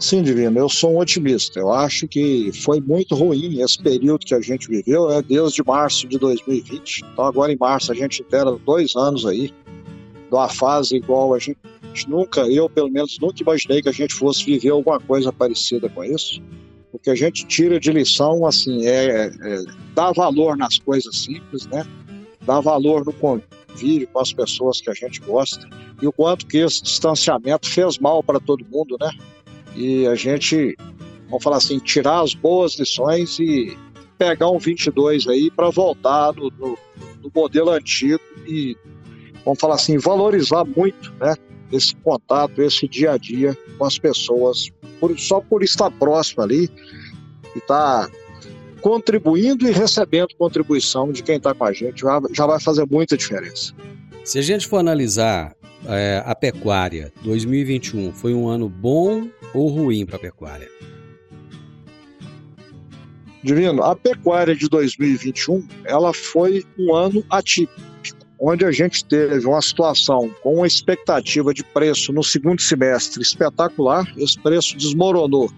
Sim, 0.02 0.20
Divino, 0.20 0.58
eu 0.58 0.68
sou 0.68 0.94
um 0.94 0.98
otimista. 0.98 1.60
Eu 1.60 1.72
acho 1.72 2.08
que 2.08 2.50
foi 2.64 2.80
muito 2.80 3.14
ruim 3.14 3.62
esse 3.62 3.80
período 3.80 4.26
que 4.26 4.34
a 4.34 4.40
gente 4.40 4.66
viveu, 4.66 5.08
é 5.08 5.22
desde 5.22 5.62
março 5.64 6.08
de 6.08 6.18
2020. 6.18 7.04
Então, 7.12 7.24
agora 7.24 7.52
em 7.52 7.56
março, 7.56 7.92
a 7.92 7.94
gente 7.94 8.20
inteira 8.20 8.50
dois 8.66 8.96
anos 8.96 9.24
aí, 9.24 9.46
de 9.48 10.34
uma 10.34 10.48
fase 10.48 10.96
igual 10.96 11.32
a 11.32 11.38
gente 11.38 11.56
nunca, 12.08 12.40
eu 12.48 12.68
pelo 12.68 12.90
menos 12.90 13.16
nunca 13.20 13.42
imaginei 13.44 13.80
que 13.80 13.88
a 13.88 13.92
gente 13.92 14.12
fosse 14.12 14.44
viver 14.44 14.70
alguma 14.70 14.98
coisa 14.98 15.32
parecida 15.32 15.88
com 15.88 16.02
isso. 16.02 16.42
O 16.92 16.98
que 16.98 17.08
a 17.08 17.14
gente 17.14 17.46
tira 17.46 17.78
de 17.78 17.92
lição, 17.92 18.44
assim, 18.44 18.84
é, 18.84 19.26
é 19.26 19.64
dar 19.94 20.10
valor 20.10 20.56
nas 20.56 20.80
coisas 20.80 21.16
simples, 21.16 21.64
né? 21.66 21.86
Dar 22.44 22.58
valor 22.58 23.04
no 23.04 23.12
convívio 23.12 24.08
com 24.12 24.18
as 24.18 24.32
pessoas 24.32 24.80
que 24.80 24.90
a 24.90 24.94
gente 24.94 25.20
gosta 25.20 25.64
e 26.02 26.08
o 26.08 26.12
quanto 26.12 26.44
que 26.44 26.58
esse 26.58 26.82
distanciamento 26.82 27.68
fez 27.68 28.00
mal 28.00 28.20
para 28.20 28.40
todo 28.40 28.66
mundo, 28.68 28.96
né? 29.00 29.08
E 29.76 30.06
a 30.06 30.14
gente, 30.14 30.76
vamos 31.28 31.42
falar 31.42 31.56
assim, 31.56 31.78
tirar 31.78 32.20
as 32.20 32.34
boas 32.34 32.78
lições 32.78 33.38
e 33.38 33.76
pegar 34.18 34.50
um 34.50 34.58
22 34.58 35.26
aí 35.26 35.50
para 35.50 35.70
voltar 35.70 36.32
no, 36.34 36.50
no, 36.50 36.78
no, 37.22 37.32
modelo 37.34 37.70
antigo 37.70 38.20
e, 38.46 38.76
vamos 39.44 39.58
falar 39.58 39.74
assim, 39.74 39.98
valorizar 39.98 40.64
muito 40.64 41.12
né, 41.20 41.34
esse 41.72 41.94
contato, 41.96 42.60
esse 42.62 42.86
dia 42.86 43.12
a 43.12 43.18
dia 43.18 43.56
com 43.78 43.84
as 43.84 43.98
pessoas, 43.98 44.70
por, 45.00 45.18
só 45.18 45.40
por 45.40 45.62
estar 45.62 45.90
próximo 45.90 46.42
ali 46.42 46.70
e 47.54 47.58
estar 47.58 48.08
tá 48.08 48.10
contribuindo 48.80 49.66
e 49.66 49.72
recebendo 49.72 50.34
contribuição 50.36 51.10
de 51.10 51.22
quem 51.22 51.36
está 51.36 51.54
com 51.54 51.64
a 51.64 51.72
gente, 51.72 52.02
já, 52.02 52.20
já 52.32 52.46
vai 52.46 52.60
fazer 52.60 52.86
muita 52.90 53.16
diferença. 53.16 53.72
Se 54.24 54.38
a 54.38 54.42
gente 54.42 54.66
for 54.66 54.78
analisar 54.78 55.56
é, 55.86 56.22
a 56.24 56.34
pecuária 56.34 57.12
2021 57.22 58.12
foi 58.12 58.34
um 58.34 58.48
ano 58.48 58.68
bom 58.68 59.28
ou 59.54 59.68
ruim 59.68 60.06
para 60.06 60.16
a 60.16 60.20
pecuária? 60.20 60.68
Divino, 63.42 63.82
a 63.82 63.96
pecuária 63.96 64.54
de 64.54 64.68
2021 64.68 65.66
ela 65.84 66.14
foi 66.14 66.64
um 66.78 66.94
ano 66.94 67.24
atípico, 67.28 67.74
onde 68.38 68.64
a 68.64 68.70
gente 68.70 69.04
teve 69.04 69.44
uma 69.46 69.60
situação 69.60 70.30
com 70.42 70.56
uma 70.56 70.66
expectativa 70.66 71.52
de 71.52 71.64
preço 71.64 72.12
no 72.12 72.22
segundo 72.22 72.62
semestre 72.62 73.20
espetacular, 73.20 74.06
esse 74.16 74.38
preço 74.38 74.76
desmoronou 74.76 75.50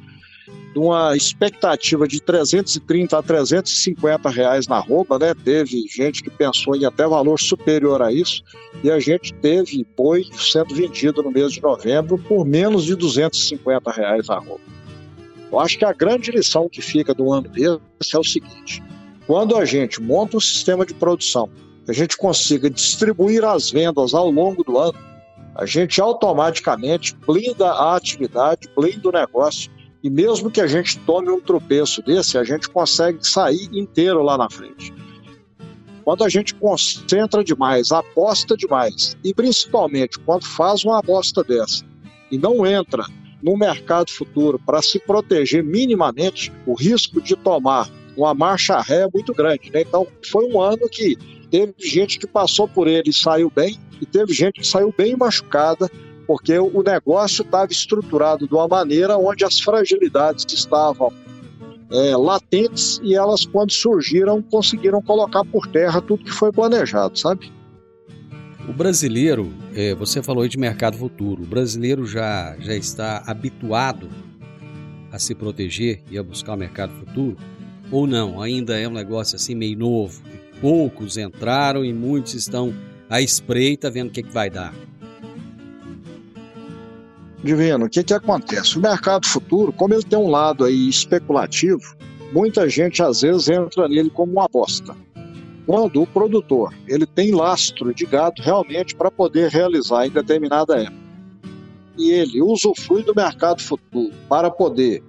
de 0.73 0.79
uma 0.79 1.17
expectativa 1.17 2.07
de 2.07 2.21
330 2.21 3.19
a 3.19 3.23
350 3.23 4.29
reais 4.29 4.67
na 4.67 4.79
roupa, 4.79 5.19
né? 5.19 5.35
Teve 5.35 5.87
gente 5.89 6.23
que 6.23 6.31
pensou 6.31 6.77
em 6.77 6.85
até 6.85 7.07
valor 7.07 7.41
superior 7.41 8.03
a 8.03 8.13
isso, 8.13 8.43
e 8.83 8.91
a 8.91 8.99
gente 8.99 9.33
teve 9.35 9.87
boi 9.97 10.25
sendo 10.33 10.75
vendido 10.75 11.23
no 11.23 11.31
mês 11.31 11.53
de 11.53 11.63
novembro 11.63 12.19
por 12.19 12.45
menos 12.45 12.85
de 12.85 12.95
250 12.95 13.91
reais 13.91 14.29
na 14.29 14.39
roupa. 14.39 14.75
Eu 15.51 15.61
acho 15.61 15.79
que 15.79 15.85
a 15.85 15.93
grande 15.93 16.31
lição 16.31 16.69
que 16.69 16.83
fica 16.83 17.15
do 17.15 17.33
ano 17.33 17.49
desse 17.49 18.17
é 18.17 18.19
o 18.19 18.25
seguinte: 18.25 18.83
quando 19.27 19.57
a 19.57 19.65
gente 19.65 20.03
monta 20.03 20.37
um 20.37 20.41
sistema 20.41 20.85
de 20.85 20.93
produção, 20.95 21.49
que 21.85 21.91
a 21.91 21.95
gente 21.95 22.17
consiga 22.17 22.69
distribuir 22.69 23.45
as 23.45 23.71
vendas 23.71 24.15
ao 24.15 24.31
longo 24.31 24.65
do 24.65 24.79
ano, 24.79 24.99
a 25.55 25.65
gente 25.65 26.01
automaticamente 26.01 27.15
blinda 27.27 27.71
a 27.71 27.95
atividade, 27.95 28.69
blinda 28.75 29.09
o 29.09 29.13
negócio 29.13 29.71
e 30.05 30.11
mesmo 30.11 30.51
que 30.51 30.61
a 30.61 30.67
gente 30.67 30.99
tome 30.99 31.31
um 31.31 31.41
tropeço 31.41 32.03
desse, 32.03 32.37
a 32.37 32.45
gente 32.45 32.69
consegue 32.69 33.27
sair 33.27 33.71
inteiro 33.73 34.23
lá 34.23 34.37
na 34.37 34.51
frente. 34.51 34.93
Quando 36.05 36.23
a 36.23 36.29
gente 36.29 36.55
concentra 36.55 37.43
demais, 37.43 37.91
aposta 37.91 38.55
demais, 38.55 39.17
e 39.25 39.33
principalmente 39.33 40.19
quando 40.19 40.45
faz 40.45 40.85
uma 40.85 40.99
aposta 40.99 41.43
dessa 41.43 41.83
e 42.31 42.37
não 42.37 42.67
entra 42.67 43.07
no 43.43 43.57
mercado 43.57 44.11
futuro 44.11 44.59
para 44.59 44.83
se 44.83 44.99
proteger 44.99 45.65
minimamente, 45.65 46.53
o 46.67 46.75
risco 46.75 47.23
de 47.23 47.35
tomar 47.35 47.89
uma 48.15 48.35
marcha 48.35 48.79
ré 48.83 49.05
é 49.05 49.09
muito 49.13 49.33
grande. 49.33 49.71
Né? 49.73 49.81
Então, 49.81 50.07
foi 50.31 50.45
um 50.45 50.61
ano 50.61 50.87
que 50.91 51.17
teve 51.51 51.75
gente 51.79 52.19
que 52.19 52.27
passou 52.27 52.69
por 52.69 52.87
ele 52.89 53.09
e 53.09 53.13
saiu 53.13 53.51
bem, 53.51 53.79
e 54.03 54.05
teve 54.05 54.35
gente 54.35 54.61
que 54.61 54.67
saiu 54.67 54.93
bem 54.97 55.17
machucada 55.17 55.91
porque 56.27 56.59
o 56.59 56.83
negócio 56.83 57.43
estava 57.43 57.71
estruturado 57.71 58.47
de 58.47 58.55
uma 58.55 58.69
maneira 58.69 59.17
onde 59.17 59.45
as 59.45 59.61
fragilidades 59.61 60.45
estavam 60.53 61.13
é, 61.91 62.17
latentes 62.17 63.01
e 63.03 63.15
elas, 63.15 63.45
quando 63.45 63.73
surgiram, 63.73 64.43
conseguiram 64.43 65.01
colocar 65.03 65.45
por 65.45 65.67
terra 65.67 66.01
tudo 66.01 66.25
que 66.25 66.33
foi 66.33 66.51
planejado, 66.51 67.19
sabe? 67.19 67.53
O 68.69 68.73
brasileiro, 68.73 69.53
é, 69.75 69.95
você 69.95 70.23
falou 70.23 70.49
de 70.49 70.59
mercado 70.59 70.97
futuro, 70.97 71.43
o 71.43 71.47
brasileiro 71.47 72.07
já, 72.07 72.57
já 72.59 72.75
está 72.75 73.23
habituado 73.27 74.09
a 75.13 75.19
se 75.19 75.35
proteger 75.35 76.03
e 76.11 76.19
a 76.19 76.23
buscar 76.23 76.55
o 76.55 76.57
mercado 76.57 76.93
futuro? 76.95 77.37
Ou 77.91 78.07
não? 78.07 78.41
Ainda 78.41 78.79
é 78.79 78.89
um 78.89 78.93
negócio 78.93 79.37
assim 79.37 79.55
meio 79.55 79.79
novo? 79.79 80.23
Poucos 80.61 81.19
entraram 81.19 81.85
e 81.85 81.93
muitos 81.93 82.35
estão 82.35 82.75
à 83.09 83.21
espreita 83.21 83.91
vendo 83.91 84.09
o 84.09 84.11
que, 84.11 84.23
que 84.23 84.33
vai 84.33 84.49
dar. 84.49 84.75
Divino, 87.45 87.85
o 87.85 87.91
que, 87.91 88.03
que 88.03 88.15
acontece? 88.15 88.79
O 88.79 88.81
mercado 88.81 89.27
futuro, 89.27 89.71
como 89.71 89.93
ele 89.93 90.03
tem 90.03 90.19
um 90.19 90.31
lado 90.31 90.65
aí 90.65 90.89
especulativo, 90.89 91.95
muita 92.33 92.67
gente 92.71 93.03
às 93.03 93.21
vezes 93.21 93.51
entra 93.51 93.87
nele 93.87 94.09
como 94.09 94.33
uma 94.33 94.47
aposta. 94.47 94.97
Quando 95.67 96.01
o 96.01 96.07
produtor 96.07 96.75
ele 96.89 97.05
tem 97.05 97.35
lastro 97.35 97.93
de 97.93 98.07
gado 98.07 98.41
realmente 98.41 98.97
para 98.97 99.11
poder 99.11 99.51
realizar 99.51 100.07
em 100.07 100.11
determinada 100.11 100.79
época, 100.79 101.05
e 101.99 102.13
ele 102.13 102.41
usufrui 102.41 103.03
do 103.03 103.15
mercado 103.15 103.61
futuro 103.61 104.11
para 104.27 104.51
poder 104.51 105.03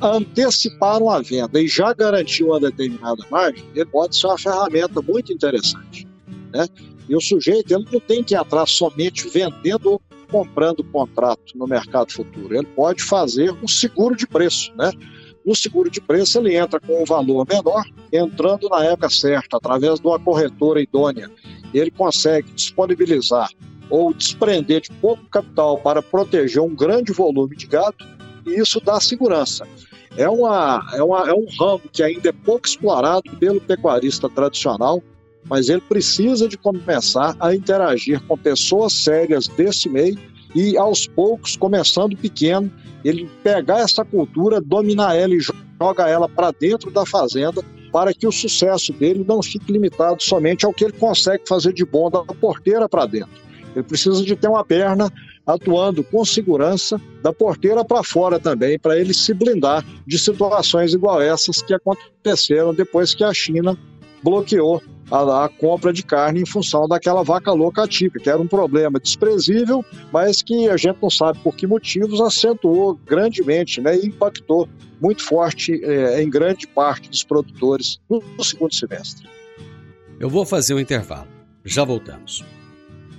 antecipar 0.00 1.02
uma 1.02 1.20
venda 1.20 1.60
e 1.60 1.66
já 1.66 1.92
garantir 1.92 2.44
uma 2.44 2.60
determinada 2.60 3.24
margem, 3.28 3.64
ele 3.74 3.86
pode 3.86 4.16
ser 4.16 4.28
uma 4.28 4.38
ferramenta 4.38 5.02
muito 5.02 5.32
interessante. 5.32 6.06
Né? 6.52 6.68
E 7.08 7.16
o 7.16 7.20
sujeito 7.20 7.74
ele 7.74 7.84
não 7.90 7.98
tem 7.98 8.22
que 8.22 8.34
ir 8.34 8.36
atrás 8.36 8.70
somente 8.70 9.28
vendendo 9.28 10.00
comprando 10.30 10.84
contrato 10.84 11.56
no 11.56 11.66
mercado 11.66 12.12
futuro. 12.12 12.54
Ele 12.54 12.66
pode 12.66 13.02
fazer 13.02 13.52
um 13.62 13.68
seguro 13.68 14.16
de 14.16 14.26
preço, 14.26 14.72
né? 14.76 14.90
No 15.44 15.56
seguro 15.56 15.90
de 15.90 16.00
preço, 16.00 16.38
ele 16.38 16.54
entra 16.54 16.78
com 16.78 17.02
um 17.02 17.04
valor 17.04 17.46
menor, 17.48 17.84
entrando 18.12 18.68
na 18.68 18.84
época 18.84 19.08
certa, 19.08 19.56
através 19.56 19.98
de 19.98 20.06
uma 20.06 20.18
corretora 20.18 20.80
idônea. 20.80 21.30
Ele 21.72 21.90
consegue 21.90 22.52
disponibilizar 22.52 23.48
ou 23.88 24.14
desprender 24.14 24.82
de 24.82 24.92
pouco 24.92 25.24
capital 25.24 25.78
para 25.78 26.02
proteger 26.02 26.62
um 26.62 26.74
grande 26.74 27.12
volume 27.12 27.56
de 27.56 27.66
gado, 27.66 27.96
e 28.46 28.60
isso 28.60 28.80
dá 28.80 29.00
segurança. 29.00 29.66
É, 30.16 30.28
uma, 30.28 30.86
é, 30.92 31.02
uma, 31.02 31.28
é 31.28 31.34
um 31.34 31.46
ramo 31.58 31.82
que 31.92 32.02
ainda 32.02 32.28
é 32.28 32.32
pouco 32.32 32.66
explorado 32.66 33.30
pelo 33.38 33.60
pecuarista 33.60 34.28
tradicional, 34.28 35.02
mas 35.48 35.68
ele 35.68 35.80
precisa 35.80 36.48
de 36.48 36.56
começar 36.56 37.36
a 37.40 37.54
interagir 37.54 38.20
com 38.26 38.36
pessoas 38.36 38.92
sérias 38.92 39.48
desse 39.48 39.88
meio 39.88 40.18
e 40.54 40.76
aos 40.76 41.06
poucos, 41.06 41.56
começando 41.56 42.16
pequeno, 42.16 42.70
ele 43.04 43.28
pegar 43.42 43.80
essa 43.80 44.04
cultura, 44.04 44.60
dominar 44.60 45.14
ela 45.14 45.34
e 45.34 45.40
joga 45.40 46.08
ela 46.08 46.28
para 46.28 46.50
dentro 46.50 46.90
da 46.90 47.06
fazenda 47.06 47.62
para 47.92 48.14
que 48.14 48.26
o 48.26 48.32
sucesso 48.32 48.92
dele 48.92 49.24
não 49.26 49.42
fique 49.42 49.72
limitado 49.72 50.22
somente 50.22 50.64
ao 50.64 50.72
que 50.72 50.84
ele 50.84 50.92
consegue 50.92 51.44
fazer 51.48 51.72
de 51.72 51.84
bom 51.84 52.10
da 52.10 52.22
porteira 52.22 52.88
para 52.88 53.06
dentro. 53.06 53.30
Ele 53.74 53.84
precisa 53.84 54.22
de 54.22 54.36
ter 54.36 54.48
uma 54.48 54.64
perna 54.64 55.10
atuando 55.46 56.04
com 56.04 56.24
segurança 56.24 57.00
da 57.22 57.32
porteira 57.32 57.84
para 57.84 58.02
fora 58.02 58.38
também, 58.38 58.78
para 58.78 58.98
ele 58.98 59.14
se 59.14 59.32
blindar 59.34 59.84
de 60.06 60.18
situações 60.18 60.94
igual 60.94 61.20
essas 61.20 61.62
que 61.62 61.74
aconteceram 61.74 62.74
depois 62.74 63.14
que 63.14 63.24
a 63.24 63.32
China 63.32 63.76
bloqueou 64.22 64.82
a, 65.10 65.44
a, 65.44 65.48
compra 65.48 65.92
de 65.92 66.02
carne 66.02 66.42
em 66.42 66.46
função 66.46 66.86
daquela 66.86 67.22
vaca 67.22 67.52
louca 67.52 67.86
típica, 67.86 68.20
que 68.20 68.30
era 68.30 68.40
um 68.40 68.46
problema 68.46 69.00
desprezível, 69.00 69.84
mas 70.12 70.42
que 70.42 70.68
a 70.68 70.76
gente 70.76 70.98
não 71.02 71.10
sabe 71.10 71.38
por 71.40 71.54
que 71.54 71.66
motivos 71.66 72.20
acentuou 72.20 72.98
grandemente 73.06 73.80
né, 73.80 73.96
e 73.96 74.06
impactou 74.06 74.68
muito 75.00 75.22
forte 75.24 75.82
é, 75.84 76.22
em 76.22 76.28
grande 76.28 76.66
parte 76.66 77.08
dos 77.08 77.24
produtores 77.24 77.98
no, 78.08 78.22
no 78.36 78.44
segundo 78.44 78.74
semestre. 78.74 79.28
Eu 80.18 80.28
vou 80.28 80.44
fazer 80.44 80.74
um 80.74 80.80
intervalo. 80.80 81.26
Já 81.64 81.84
voltamos. 81.84 82.44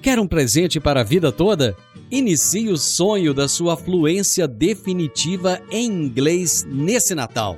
Quer 0.02 0.20
um 0.20 0.28
presente 0.28 0.80
para 0.80 1.02
a 1.02 1.04
vida 1.04 1.32
toda? 1.32 1.76
Inicie 2.10 2.70
o 2.70 2.78
sonho 2.78 3.34
da 3.34 3.48
sua 3.48 3.78
fluência 3.78 4.48
definitiva 4.48 5.62
em 5.72 5.86
inglês 5.86 6.66
nesse 6.68 7.14
Natal. 7.14 7.58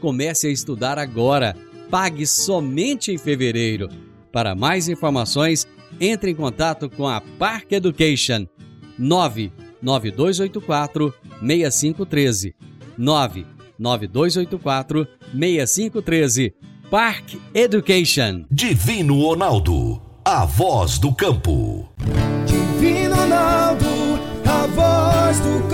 Comece 0.00 0.46
a 0.46 0.50
estudar 0.50 0.98
agora 0.98 1.54
pague 1.90 2.26
somente 2.26 3.12
em 3.12 3.18
fevereiro. 3.18 3.90
Para 4.32 4.54
mais 4.54 4.88
informações, 4.88 5.66
entre 6.00 6.30
em 6.30 6.34
contato 6.34 6.88
com 6.90 7.06
a 7.06 7.20
Park 7.20 7.72
Education 7.72 8.46
99284 8.98 11.12
6513 11.40 12.54
99284 12.96 15.06
6513 15.32 16.54
Park 16.90 17.34
Education 17.54 18.44
Divino 18.50 19.22
Ronaldo, 19.22 20.02
a 20.24 20.44
voz 20.44 20.98
do 20.98 21.14
campo. 21.14 21.88
Divino 22.46 23.14
Ronaldo, 23.16 23.86
a 24.44 24.66
voz 24.66 25.38
do 25.40 25.60
campo. 25.68 25.73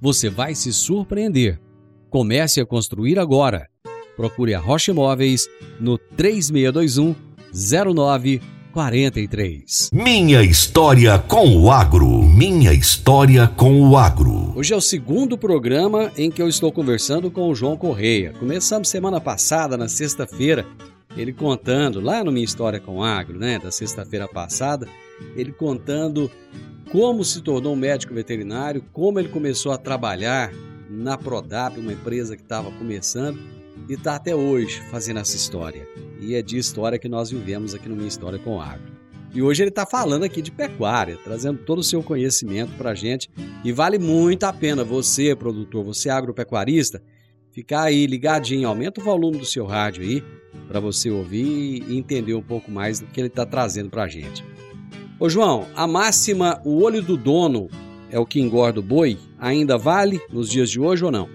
você 0.00 0.28
vai 0.28 0.54
se 0.54 0.72
surpreender. 0.72 1.60
Comece 2.10 2.60
a 2.60 2.66
construir 2.66 3.18
agora. 3.18 3.68
Procure 4.16 4.54
a 4.54 4.60
Rocha 4.60 4.92
Imóveis 4.92 5.48
no 5.78 5.98
3621 5.98 7.14
0943. 7.52 9.90
Minha 9.92 10.42
história 10.42 11.18
com 11.18 11.54
o 11.56 11.70
agro. 11.70 12.22
Minha 12.22 12.72
história 12.72 13.46
com 13.46 13.80
o 13.80 13.96
agro. 13.96 14.52
Hoje 14.56 14.72
é 14.72 14.76
o 14.76 14.80
segundo 14.80 15.38
programa 15.38 16.10
em 16.16 16.30
que 16.30 16.40
eu 16.40 16.48
estou 16.48 16.72
conversando 16.72 17.30
com 17.30 17.50
o 17.50 17.54
João 17.54 17.76
Correia. 17.76 18.32
Começamos 18.38 18.88
semana 18.88 19.20
passada, 19.20 19.76
na 19.76 19.88
sexta-feira, 19.88 20.64
ele 21.16 21.32
contando, 21.32 22.00
lá 22.00 22.22
no 22.22 22.30
Minha 22.30 22.44
História 22.44 22.78
com 22.80 22.98
o 22.98 23.02
Agro, 23.02 23.38
né, 23.38 23.58
da 23.58 23.70
sexta-feira 23.70 24.28
passada, 24.28 24.86
ele 25.34 25.52
contando 25.52 26.30
como 26.90 27.24
se 27.24 27.40
tornou 27.42 27.72
um 27.72 27.76
médico 27.76 28.14
veterinário, 28.14 28.84
como 28.92 29.18
ele 29.18 29.28
começou 29.28 29.72
a 29.72 29.78
trabalhar 29.78 30.52
na 30.88 31.18
Prodap, 31.18 31.78
uma 31.78 31.92
empresa 31.92 32.36
que 32.36 32.42
estava 32.42 32.70
começando, 32.72 33.38
e 33.88 33.94
está 33.94 34.14
até 34.16 34.34
hoje 34.34 34.80
fazendo 34.90 35.20
essa 35.20 35.36
história. 35.36 35.86
E 36.20 36.34
é 36.34 36.42
de 36.42 36.56
história 36.56 36.98
que 36.98 37.08
nós 37.08 37.30
vivemos 37.30 37.74
aqui 37.74 37.88
no 37.88 37.96
Minha 37.96 38.08
História 38.08 38.38
com 38.38 38.60
Agro. 38.60 38.96
E 39.34 39.42
hoje 39.42 39.62
ele 39.62 39.68
está 39.68 39.84
falando 39.84 40.24
aqui 40.24 40.40
de 40.40 40.50
pecuária, 40.50 41.18
trazendo 41.22 41.58
todo 41.58 41.80
o 41.80 41.84
seu 41.84 42.02
conhecimento 42.02 42.72
para 42.76 42.90
a 42.90 42.94
gente. 42.94 43.30
E 43.62 43.70
vale 43.70 43.98
muito 43.98 44.44
a 44.44 44.52
pena 44.52 44.82
você, 44.82 45.36
produtor, 45.36 45.84
você 45.84 46.08
agropecuarista, 46.08 47.02
ficar 47.52 47.82
aí 47.82 48.06
ligadinho, 48.06 48.66
aumenta 48.66 49.00
o 49.00 49.04
volume 49.04 49.38
do 49.38 49.44
seu 49.44 49.66
rádio 49.66 50.02
aí, 50.02 50.24
para 50.66 50.80
você 50.80 51.10
ouvir 51.10 51.84
e 51.86 51.98
entender 51.98 52.34
um 52.34 52.42
pouco 52.42 52.70
mais 52.70 53.00
do 53.00 53.06
que 53.06 53.20
ele 53.20 53.28
está 53.28 53.44
trazendo 53.44 53.90
para 53.90 54.04
a 54.04 54.08
gente. 54.08 54.42
Ô 55.18 55.30
João, 55.30 55.66
a 55.74 55.86
máxima 55.86 56.60
o 56.62 56.82
olho 56.82 57.00
do 57.00 57.16
dono 57.16 57.70
é 58.10 58.18
o 58.18 58.26
que 58.26 58.38
engorda 58.38 58.80
o 58.80 58.82
boi 58.82 59.18
ainda 59.38 59.78
vale 59.78 60.20
nos 60.30 60.50
dias 60.50 60.68
de 60.68 60.78
hoje 60.78 61.06
ou 61.06 61.10
não? 61.10 61.26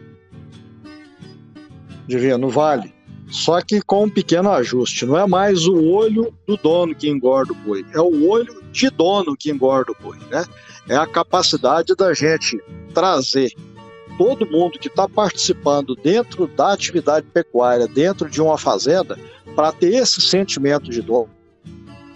Divino, 2.08 2.48
vale. 2.48 2.94
Só 3.32 3.60
que 3.60 3.82
com 3.82 4.04
um 4.04 4.10
pequeno 4.10 4.52
ajuste. 4.52 5.04
Não 5.04 5.17
é 5.17 5.26
mais 5.26 5.65
o 5.65 5.84
olho 5.89 6.32
do 6.46 6.58
dono 6.58 6.94
que 6.94 7.10
engorda 7.10 7.54
o 7.54 7.56
boi, 7.56 7.84
é 7.91 8.00
o 8.00 8.30
olho 8.30 8.62
de 8.72 8.88
dono 8.91 9.36
que 9.36 9.50
engorda 9.50 9.91
o 9.91 9.96
boi, 10.00 10.17
né? 10.30 10.46
É 10.88 10.96
a 10.96 11.08
capacidade 11.08 11.96
da 11.96 12.13
gente 12.13 12.62
trazer 12.94 13.52
todo 14.15 14.46
mundo 14.46 14.78
que 14.78 14.89
está 14.89 15.10
participando 15.10 15.96
dentro 15.96 16.46
da 16.46 16.72
atividade 16.72 17.26
pecuária, 17.34 17.88
dentro 17.88 18.30
de 18.30 18.44
uma 18.44 18.60
fazenda, 18.60 19.17
para 19.56 19.72
ter 19.72 19.96
esse 19.96 20.22
sentimento 20.22 20.91
de 20.91 21.02
dor 21.02 21.28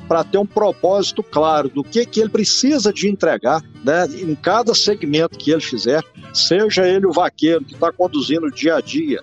para 0.07 0.23
ter 0.23 0.37
um 0.37 0.45
propósito 0.45 1.23
claro 1.23 1.69
do 1.69 1.83
que, 1.83 2.05
que 2.05 2.19
ele 2.19 2.29
precisa 2.29 2.93
de 2.93 3.09
entregar 3.09 3.61
né, 3.83 4.05
em 4.07 4.35
cada 4.35 4.73
segmento 4.73 5.37
que 5.37 5.51
ele 5.51 5.61
fizer, 5.61 6.03
seja 6.33 6.87
ele 6.87 7.07
o 7.07 7.11
vaqueiro 7.11 7.63
que 7.63 7.73
está 7.73 7.91
conduzindo 7.91 8.47
o 8.47 8.51
dia 8.51 8.75
a 8.75 8.81
dia 8.81 9.21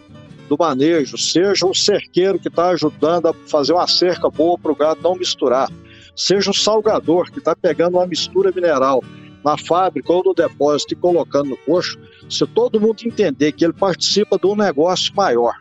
do 0.49 0.57
manejo, 0.59 1.17
seja 1.17 1.67
o 1.67 1.75
cerqueiro 1.75 2.39
que 2.39 2.49
está 2.49 2.71
ajudando 2.71 3.29
a 3.29 3.35
fazer 3.47 3.73
uma 3.73 3.87
cerca 3.87 4.29
boa 4.29 4.59
para 4.59 4.73
o 4.73 4.77
gado 4.77 5.01
não 5.03 5.15
misturar, 5.15 5.71
seja 6.17 6.51
o 6.51 6.55
salgador 6.55 7.31
que 7.31 7.39
está 7.39 7.55
pegando 7.55 7.97
uma 7.97 8.07
mistura 8.07 8.53
mineral 8.53 9.03
na 9.45 9.57
fábrica 9.57 10.13
ou 10.13 10.23
no 10.23 10.35
depósito 10.35 10.95
e 10.95 10.97
colocando 10.97 11.51
no 11.51 11.57
coxo, 11.57 11.99
se 12.29 12.47
todo 12.47 12.81
mundo 12.81 13.03
entender 13.05 13.53
que 13.53 13.65
ele 13.65 13.73
participa 13.73 14.39
de 14.39 14.47
um 14.47 14.55
negócio 14.55 15.13
maior, 15.15 15.55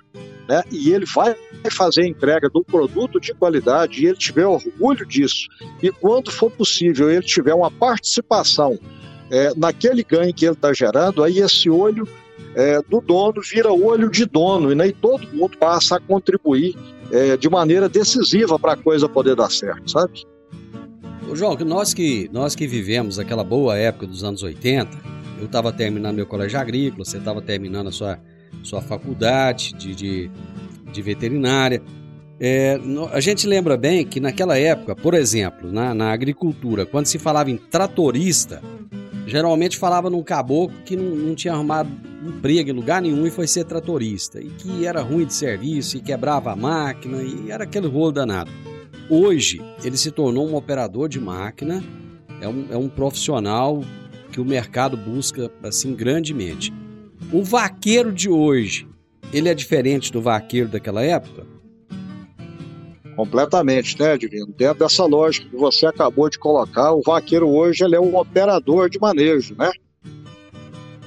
né, 0.52 0.64
e 0.70 0.92
ele 0.92 1.06
vai 1.06 1.34
fazer 1.72 2.02
a 2.02 2.08
entrega 2.08 2.50
um 2.54 2.62
produto 2.62 3.22
de 3.22 3.34
qualidade 3.34 4.04
e 4.04 4.08
ele 4.08 4.18
tiver 4.18 4.46
orgulho 4.46 5.06
disso, 5.06 5.48
e 5.82 5.90
quando 5.90 6.30
for 6.30 6.52
possível 6.52 7.10
ele 7.10 7.22
tiver 7.22 7.54
uma 7.54 7.72
participação 7.72 8.78
é, 9.30 9.54
naquele 9.56 10.04
ganho 10.04 10.34
que 10.34 10.44
ele 10.44 10.54
está 10.54 10.74
gerando, 10.74 11.24
aí 11.24 11.40
esse 11.40 11.70
olho 11.70 12.06
é, 12.54 12.82
do 12.82 13.00
dono 13.00 13.42
vira 13.42 13.72
olho 13.72 14.10
de 14.10 14.26
dono, 14.26 14.74
e 14.86 14.92
todo 14.92 15.26
mundo 15.34 15.58
passa 15.58 15.96
a 15.96 16.00
contribuir 16.02 16.76
é, 17.10 17.38
de 17.38 17.50
maneira 17.50 17.88
decisiva 17.88 18.60
para 18.60 18.74
a 18.74 18.78
coisa 18.78 19.08
poder 19.08 19.38
dar 19.38 19.50
certo, 19.50 19.90
sabe? 19.90 20.26
Ô 21.30 21.34
João, 21.34 21.56
nós 21.60 21.94
que, 21.94 22.30
nós 22.34 22.56
que 22.56 22.68
vivemos 22.68 23.18
aquela 23.18 23.44
boa 23.44 23.78
época 23.78 24.06
dos 24.06 24.22
anos 24.22 24.44
80, 24.44 24.98
eu 25.40 25.46
estava 25.46 25.72
terminando 25.72 26.18
meu 26.18 26.26
colégio 26.26 26.60
agrícola, 26.60 27.06
você 27.06 27.20
estava 27.20 27.42
terminando 27.42 27.88
a 27.88 27.92
sua, 27.92 28.20
sua 28.64 28.82
faculdade 28.82 29.74
de, 29.74 29.96
de 29.96 30.32
de 30.92 31.02
veterinária. 31.02 31.82
É, 32.40 32.80
a 33.12 33.20
gente 33.20 33.48
lembra 33.48 33.78
bem 33.78 34.06
que 34.06 34.20
naquela 34.20 34.58
época, 34.58 34.96
por 34.96 35.14
exemplo, 35.14 35.72
na, 35.72 35.94
na, 35.94 36.12
agricultura, 36.12 36.86
quando 36.86 37.06
se 37.06 37.20
falava 37.20 37.52
em 37.52 37.58
tratorista, 37.58 38.62
geralmente 39.28 39.78
falava 39.78 40.10
num 40.10 40.24
caboclo 40.24 40.76
que 40.84 40.96
não, 40.96 41.16
não, 41.16 41.36
tinha 41.36 41.54
arrumado 41.54 41.90
emprego 42.26 42.70
em 42.70 42.74
lugar 42.74 43.02
nenhum 43.02 43.26
e 43.28 43.32
foi 43.32 43.48
ser 43.48 43.66
tratorista, 43.66 44.42
e 44.42 44.50
que 44.50 44.86
era 44.86 45.02
ruim 45.02 45.26
de 45.26 45.34
serviço, 45.34 45.98
e 45.98 46.02
quebrava 46.02 46.52
a 46.52 46.56
máquina, 46.56 47.22
e 47.22 47.52
era 47.52 47.64
aquele 47.64 47.88
rolo 47.88 48.12
danado. 48.12 48.52
Hoje, 49.08 49.62
ele 49.84 49.98
se 49.98 50.10
tornou 50.10 50.48
um 50.48 50.56
operador 50.56 51.08
de 51.08 51.20
máquina, 51.20 51.84
é 52.42 52.48
um, 52.48 52.66
é 52.72 52.78
um 52.78 52.90
profissional 52.90 53.84
que 54.32 54.42
o 54.42 54.46
mercado 54.46 54.98
busca 54.98 55.52
assim 55.64 55.94
grandemente. 55.94 56.74
O 57.34 57.46
vaqueiro 57.46 58.12
de 58.12 58.30
hoje, 58.30 58.86
ele 59.32 59.48
é 59.48 59.54
diferente 59.54 60.12
do 60.12 60.22
vaqueiro 60.22 60.68
daquela 60.68 61.02
época? 61.02 61.48
Completamente, 63.16 63.98
né, 63.98 64.18
Divino? 64.18 64.48
Dentro 64.48 64.80
dessa 64.80 65.06
lógica 65.06 65.48
que 65.48 65.56
você 65.56 65.86
acabou 65.86 66.30
de 66.30 66.38
colocar, 66.38 66.92
o 66.92 67.02
vaqueiro 67.02 67.48
hoje 67.48 67.86
ele 67.86 67.96
é 67.96 68.02
um 68.02 68.18
operador 68.18 68.90
de 68.90 69.00
manejo, 69.00 69.56
né? 69.58 69.72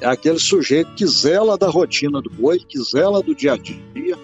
É 0.00 0.06
aquele 0.06 0.38
sujeito 0.38 0.94
que 0.94 1.06
zela 1.06 1.58
da 1.58 1.68
rotina 1.68 2.22
do 2.22 2.30
boi, 2.30 2.58
que 2.58 2.82
zela 2.82 3.22
do 3.22 3.34
dia 3.34 3.52
a 3.52 3.56
dia, 3.58 4.16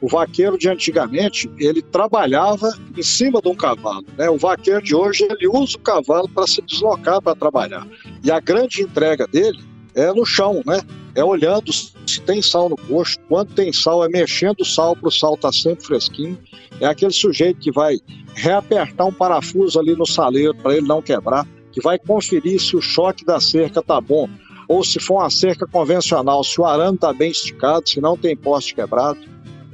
O 0.00 0.08
vaqueiro 0.08 0.56
de 0.56 0.70
antigamente, 0.70 1.50
ele 1.58 1.82
trabalhava 1.82 2.72
em 2.96 3.02
cima 3.02 3.42
de 3.42 3.48
um 3.48 3.54
cavalo. 3.54 4.06
Né? 4.16 4.28
O 4.30 4.38
vaqueiro 4.38 4.82
de 4.82 4.94
hoje, 4.94 5.28
ele 5.30 5.46
usa 5.46 5.76
o 5.76 5.80
cavalo 5.80 6.28
para 6.30 6.46
se 6.46 6.62
deslocar 6.62 7.20
para 7.20 7.36
trabalhar. 7.36 7.86
E 8.24 8.30
a 8.30 8.40
grande 8.40 8.82
entrega 8.82 9.26
dele 9.26 9.62
é 9.94 10.12
no 10.12 10.24
chão, 10.24 10.62
né? 10.66 10.80
É 11.14 11.22
olhando 11.22 11.72
se 11.72 12.20
tem 12.24 12.40
sal 12.40 12.68
no 12.68 12.76
posto, 12.76 13.22
quando 13.28 13.54
tem 13.54 13.72
sal, 13.72 14.04
é 14.04 14.08
mexendo 14.08 14.60
o 14.60 14.64
sal 14.64 14.96
para 14.96 15.08
o 15.08 15.12
sal 15.12 15.34
estar 15.34 15.48
tá 15.48 15.52
sempre 15.52 15.84
fresquinho. 15.84 16.38
É 16.80 16.86
aquele 16.86 17.12
sujeito 17.12 17.60
que 17.60 17.70
vai 17.70 17.98
reapertar 18.34 19.06
um 19.06 19.12
parafuso 19.12 19.78
ali 19.78 19.94
no 19.94 20.06
saleiro 20.06 20.54
para 20.54 20.76
ele 20.76 20.86
não 20.86 21.02
quebrar, 21.02 21.46
que 21.70 21.82
vai 21.82 21.98
conferir 21.98 22.60
se 22.60 22.76
o 22.76 22.80
choque 22.80 23.24
da 23.24 23.40
cerca 23.40 23.82
tá 23.82 24.00
bom, 24.00 24.28
ou 24.66 24.82
se 24.82 24.98
for 24.98 25.20
uma 25.20 25.30
cerca 25.30 25.66
convencional, 25.66 26.42
se 26.42 26.58
o 26.60 26.64
arame 26.64 26.94
está 26.94 27.12
bem 27.12 27.30
esticado, 27.30 27.88
se 27.88 28.00
não 28.00 28.16
tem 28.16 28.36
poste 28.36 28.74
quebrado. 28.74 29.18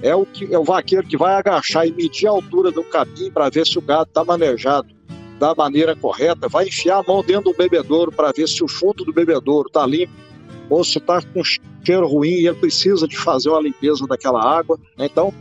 É 0.01 0.15
o, 0.15 0.25
que, 0.25 0.53
é 0.53 0.59
o 0.59 0.65
vaqueiro 0.65 1.07
que 1.07 1.17
vai 1.17 1.35
agachar 1.35 1.87
e 1.87 1.93
medir 1.93 2.29
a 2.29 2.31
altura 2.31 2.71
do 2.71 2.85
capim 2.85 3.31
para 3.31 3.49
ver 3.49 3.67
se 3.67 3.79
o 3.79 3.83
gado 3.83 4.09
está 4.09 4.25
manejado 4.25 4.89
da 5.41 5.55
maneira 5.55 5.95
correta, 5.95 6.49
vai 6.49 6.67
enfiar 6.67 6.99
a 6.99 7.03
mão 7.03 7.23
dentro 7.23 7.53
do 7.53 7.57
bebedouro 7.57 8.11
para 8.11 8.33
ver 8.33 8.49
se 8.49 8.63
o 8.63 8.69
fundo 8.69 9.05
do 9.05 9.13
bebedouro 9.13 9.69
está 9.69 9.87
limpo 9.87 10.13
ou 10.69 10.85
se 10.85 10.99
está 10.99 11.21
com 11.23 11.43
cheiro 11.85 12.07
ruim 12.07 12.31
e 12.31 12.47
ele 12.47 12.57
precisa 12.57 13.07
de 13.07 13.17
fazer 13.17 13.49
uma 13.51 13.63
limpeza 13.63 14.07
daquela 14.07 14.43
água. 14.43 14.79
Então, 14.99 15.33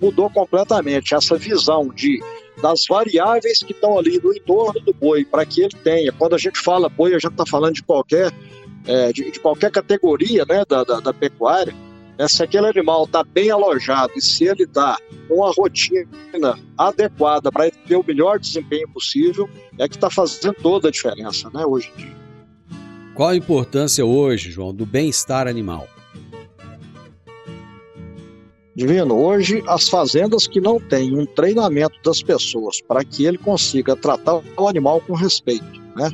mudou 0.00 0.28
completamente 0.28 1.14
essa 1.14 1.36
visão 1.36 1.88
de 1.88 2.20
das 2.60 2.84
variáveis 2.86 3.62
que 3.62 3.72
estão 3.72 3.98
ali 3.98 4.20
no 4.22 4.32
entorno 4.34 4.78
do 4.80 4.92
boi 4.92 5.24
para 5.24 5.46
que 5.46 5.62
ele 5.62 5.74
tenha. 5.82 6.12
Quando 6.12 6.34
a 6.34 6.38
gente 6.38 6.58
fala 6.58 6.88
boi, 6.88 7.14
a 7.14 7.18
gente 7.18 7.32
está 7.32 7.46
falando 7.46 7.74
de 7.74 7.82
qualquer 7.82 8.30
é, 8.86 9.12
de, 9.12 9.30
de, 9.30 9.40
qualquer 9.40 9.70
categoria 9.70 10.44
né, 10.44 10.64
da, 10.68 10.84
da, 10.84 11.00
da 11.00 11.14
pecuária 11.14 11.74
é 12.18 12.28
se 12.28 12.42
aquele 12.42 12.66
animal 12.66 13.04
está 13.04 13.24
bem 13.24 13.50
alojado 13.50 14.12
e 14.16 14.20
se 14.20 14.44
ele 14.44 14.66
com 15.28 15.34
uma 15.34 15.52
rotina 15.52 16.58
adequada 16.76 17.50
para 17.50 17.70
ter 17.70 17.96
o 17.96 18.04
melhor 18.06 18.38
desempenho 18.38 18.88
possível, 18.92 19.48
é 19.78 19.88
que 19.88 19.96
está 19.96 20.10
fazendo 20.10 20.54
toda 20.62 20.88
a 20.88 20.90
diferença, 20.90 21.50
né, 21.54 21.64
hoje 21.64 21.90
em 21.94 21.98
dia. 21.98 22.21
Qual 23.14 23.28
a 23.28 23.36
importância 23.36 24.04
hoje, 24.04 24.50
João, 24.50 24.72
do 24.72 24.86
bem-estar 24.86 25.46
animal? 25.46 25.86
Divino, 28.74 29.14
hoje 29.14 29.62
as 29.68 29.86
fazendas 29.86 30.46
que 30.46 30.58
não 30.58 30.80
têm 30.80 31.14
um 31.14 31.26
treinamento 31.26 31.98
das 32.02 32.22
pessoas 32.22 32.80
para 32.80 33.04
que 33.04 33.26
ele 33.26 33.36
consiga 33.36 33.94
tratar 33.94 34.40
o 34.56 34.66
animal 34.66 35.02
com 35.02 35.12
respeito, 35.12 35.80
né? 35.94 36.10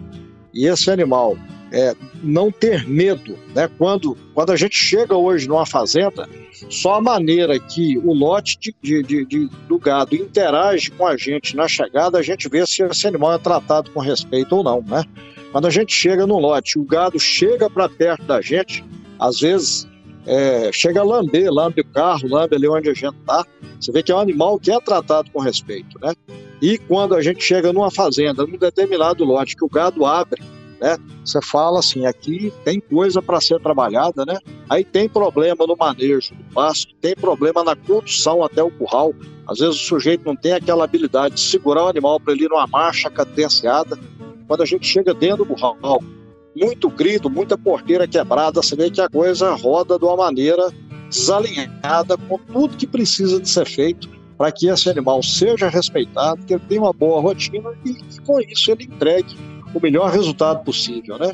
E 0.52 0.66
esse 0.66 0.90
animal 0.90 1.36
é, 1.70 1.94
não 2.20 2.50
ter 2.50 2.88
medo. 2.88 3.38
Né? 3.54 3.70
Quando, 3.78 4.16
quando 4.34 4.50
a 4.50 4.56
gente 4.56 4.74
chega 4.74 5.14
hoje 5.14 5.46
numa 5.46 5.66
fazenda, 5.66 6.28
só 6.68 6.94
a 6.94 7.00
maneira 7.00 7.60
que 7.60 7.96
o 7.98 8.12
lote 8.12 8.58
de, 8.82 9.02
de, 9.02 9.24
de, 9.24 9.48
do 9.68 9.78
gado 9.78 10.16
interage 10.16 10.90
com 10.90 11.06
a 11.06 11.16
gente 11.16 11.54
na 11.54 11.68
chegada, 11.68 12.18
a 12.18 12.22
gente 12.22 12.48
vê 12.48 12.66
se 12.66 12.82
esse 12.82 13.06
animal 13.06 13.34
é 13.34 13.38
tratado 13.38 13.90
com 13.92 14.00
respeito 14.00 14.56
ou 14.56 14.64
não. 14.64 14.82
Né? 14.82 15.04
Quando 15.52 15.66
a 15.66 15.70
gente 15.70 15.92
chega 15.92 16.26
no 16.26 16.38
lote, 16.38 16.78
o 16.78 16.84
gado 16.84 17.18
chega 17.18 17.70
para 17.70 17.88
perto 17.88 18.24
da 18.24 18.40
gente, 18.40 18.84
às 19.18 19.40
vezes 19.40 19.88
é, 20.26 20.70
chega 20.72 21.00
a 21.00 21.04
lamber, 21.04 21.50
lambe 21.50 21.80
o 21.80 21.86
carro, 21.86 22.28
lambe 22.28 22.54
ali 22.54 22.68
onde 22.68 22.90
a 22.90 22.94
gente 22.94 23.16
está. 23.16 23.44
Você 23.80 23.90
vê 23.90 24.02
que 24.02 24.12
é 24.12 24.14
um 24.14 24.20
animal 24.20 24.58
que 24.58 24.70
é 24.70 24.80
tratado 24.80 25.30
com 25.30 25.40
respeito. 25.40 25.98
Né? 26.00 26.14
E 26.60 26.76
quando 26.76 27.14
a 27.14 27.22
gente 27.22 27.42
chega 27.42 27.72
numa 27.72 27.90
fazenda, 27.90 28.46
num 28.46 28.58
determinado 28.58 29.24
lote, 29.24 29.56
que 29.56 29.64
o 29.64 29.68
gado 29.68 30.04
abre 30.04 30.42
né? 30.80 30.96
Você 31.24 31.40
fala 31.42 31.80
assim, 31.80 32.06
aqui 32.06 32.52
tem 32.64 32.80
coisa 32.80 33.20
para 33.20 33.40
ser 33.40 33.60
trabalhada, 33.60 34.24
né? 34.24 34.38
Aí 34.68 34.84
tem 34.84 35.08
problema 35.08 35.66
no 35.66 35.76
manejo 35.76 36.34
do 36.34 36.54
pasto, 36.54 36.94
tem 37.00 37.14
problema 37.14 37.64
na 37.64 37.74
condução 37.74 38.42
até 38.44 38.62
o 38.62 38.70
curral. 38.70 39.12
Às 39.46 39.58
vezes 39.58 39.76
o 39.76 39.84
sujeito 39.84 40.24
não 40.24 40.36
tem 40.36 40.52
aquela 40.52 40.84
habilidade 40.84 41.34
de 41.34 41.40
segurar 41.40 41.84
o 41.84 41.88
animal 41.88 42.20
para 42.20 42.32
ele 42.32 42.48
numa 42.48 42.66
marcha 42.66 43.10
cadenciada. 43.10 43.98
Quando 44.48 44.62
a 44.62 44.66
gente 44.66 44.86
chega 44.86 45.12
dentro 45.12 45.44
do 45.44 45.54
curral, 45.54 46.02
muito 46.56 46.88
grito, 46.88 47.28
muita 47.28 47.56
porteira 47.56 48.08
quebrada, 48.08 48.62
você 48.62 48.74
vê 48.74 48.90
que 48.90 49.00
a 49.00 49.08
coisa 49.08 49.54
roda 49.54 49.98
de 49.98 50.04
uma 50.06 50.16
maneira 50.16 50.72
desalinhada 51.10 52.16
com 52.16 52.38
tudo 52.38 52.76
que 52.76 52.86
precisa 52.86 53.40
de 53.40 53.48
ser 53.48 53.66
feito 53.66 54.08
para 54.38 54.50
que 54.50 54.68
esse 54.68 54.88
animal 54.88 55.22
seja 55.22 55.68
respeitado, 55.68 56.44
que 56.46 56.54
ele 56.54 56.62
tenha 56.68 56.80
uma 56.80 56.92
boa 56.92 57.20
rotina 57.20 57.70
e 57.84 57.92
que 57.92 58.20
com 58.22 58.40
isso 58.40 58.70
ele 58.70 58.84
entregue 58.84 59.36
o 59.74 59.80
melhor 59.80 60.10
resultado 60.10 60.64
possível, 60.64 61.18
né? 61.18 61.32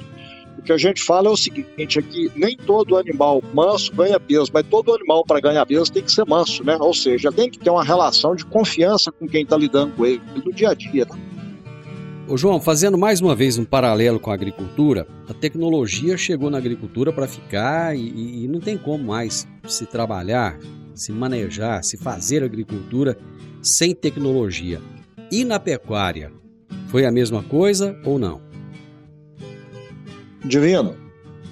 O 0.58 0.62
que 0.62 0.72
a 0.72 0.78
gente 0.78 1.02
fala 1.02 1.28
é 1.28 1.30
o 1.30 1.36
seguinte, 1.36 1.98
é 1.98 2.02
nem 2.34 2.56
todo 2.56 2.96
animal 2.96 3.42
manso 3.52 3.92
ganha 3.92 4.18
peso, 4.18 4.50
mas 4.52 4.66
todo 4.66 4.94
animal 4.94 5.22
para 5.24 5.40
ganhar 5.40 5.66
peso 5.66 5.92
tem 5.92 6.02
que 6.02 6.10
ser 6.10 6.24
manso, 6.26 6.64
né? 6.64 6.76
Ou 6.80 6.94
seja, 6.94 7.30
tem 7.30 7.50
que 7.50 7.58
ter 7.58 7.70
uma 7.70 7.84
relação 7.84 8.34
de 8.34 8.44
confiança 8.46 9.12
com 9.12 9.28
quem 9.28 9.42
está 9.42 9.56
lidando 9.56 9.92
com 9.94 10.06
ele 10.06 10.22
no 10.42 10.52
dia 10.52 10.70
a 10.70 10.74
dia. 10.74 11.04
Né? 11.04 11.33
Ô 12.26 12.38
João, 12.38 12.58
fazendo 12.58 12.96
mais 12.96 13.20
uma 13.20 13.34
vez 13.34 13.58
um 13.58 13.66
paralelo 13.66 14.18
com 14.18 14.30
a 14.30 14.34
agricultura, 14.34 15.06
a 15.28 15.34
tecnologia 15.34 16.16
chegou 16.16 16.48
na 16.48 16.56
agricultura 16.56 17.12
para 17.12 17.28
ficar 17.28 17.94
e, 17.94 18.44
e 18.44 18.48
não 18.48 18.60
tem 18.60 18.78
como 18.78 19.04
mais 19.04 19.46
se 19.68 19.84
trabalhar, 19.84 20.58
se 20.94 21.12
manejar, 21.12 21.84
se 21.84 21.98
fazer 21.98 22.42
agricultura 22.42 23.18
sem 23.60 23.94
tecnologia. 23.94 24.80
E 25.30 25.44
na 25.44 25.60
pecuária, 25.60 26.32
foi 26.88 27.04
a 27.04 27.12
mesma 27.12 27.42
coisa 27.42 27.94
ou 28.06 28.18
não? 28.18 28.40
Divino, 30.42 30.96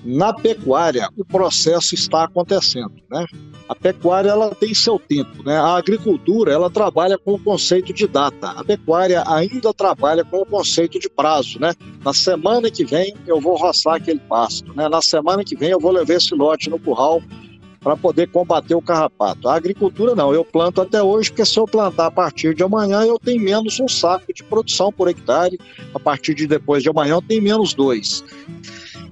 na 0.04 0.32
pecuária 0.32 1.08
o 1.16 1.24
processo 1.24 1.94
está 1.94 2.24
acontecendo, 2.24 2.94
né? 3.10 3.24
A 3.68 3.74
pecuária 3.74 4.30
ela 4.30 4.54
tem 4.54 4.74
seu 4.74 4.98
tempo, 4.98 5.42
né? 5.44 5.56
A 5.56 5.76
agricultura 5.76 6.52
ela 6.52 6.68
trabalha 6.68 7.16
com 7.16 7.34
o 7.34 7.38
conceito 7.38 7.92
de 7.92 8.06
data. 8.06 8.50
A 8.50 8.64
pecuária 8.64 9.22
ainda 9.26 9.72
trabalha 9.72 10.24
com 10.24 10.42
o 10.42 10.46
conceito 10.46 10.98
de 10.98 11.08
prazo, 11.08 11.60
né? 11.60 11.72
Na 12.04 12.12
semana 12.12 12.70
que 12.70 12.84
vem 12.84 13.14
eu 13.26 13.40
vou 13.40 13.56
roçar 13.56 13.94
aquele 13.94 14.20
pasto, 14.20 14.74
né? 14.74 14.88
Na 14.88 15.00
semana 15.00 15.44
que 15.44 15.56
vem 15.56 15.70
eu 15.70 15.80
vou 15.80 15.92
levar 15.92 16.14
esse 16.14 16.34
lote 16.34 16.68
no 16.68 16.78
curral 16.78 17.22
para 17.82 17.96
poder 17.96 18.28
combater 18.28 18.74
o 18.74 18.82
carrapato. 18.82 19.48
A 19.48 19.56
agricultura 19.56 20.14
não, 20.14 20.32
eu 20.32 20.44
planto 20.44 20.80
até 20.80 21.02
hoje, 21.02 21.30
porque 21.30 21.44
se 21.44 21.58
eu 21.58 21.64
plantar 21.64 22.06
a 22.06 22.10
partir 22.10 22.54
de 22.54 22.62
amanhã, 22.62 23.02
eu 23.02 23.18
tenho 23.18 23.42
menos 23.42 23.80
um 23.80 23.88
saco 23.88 24.32
de 24.32 24.44
produção 24.44 24.92
por 24.92 25.08
hectare, 25.08 25.58
a 25.92 25.98
partir 25.98 26.34
de 26.34 26.46
depois 26.46 26.82
de 26.82 26.88
amanhã, 26.88 27.14
eu 27.14 27.22
tenho 27.22 27.42
menos 27.42 27.74
dois. 27.74 28.24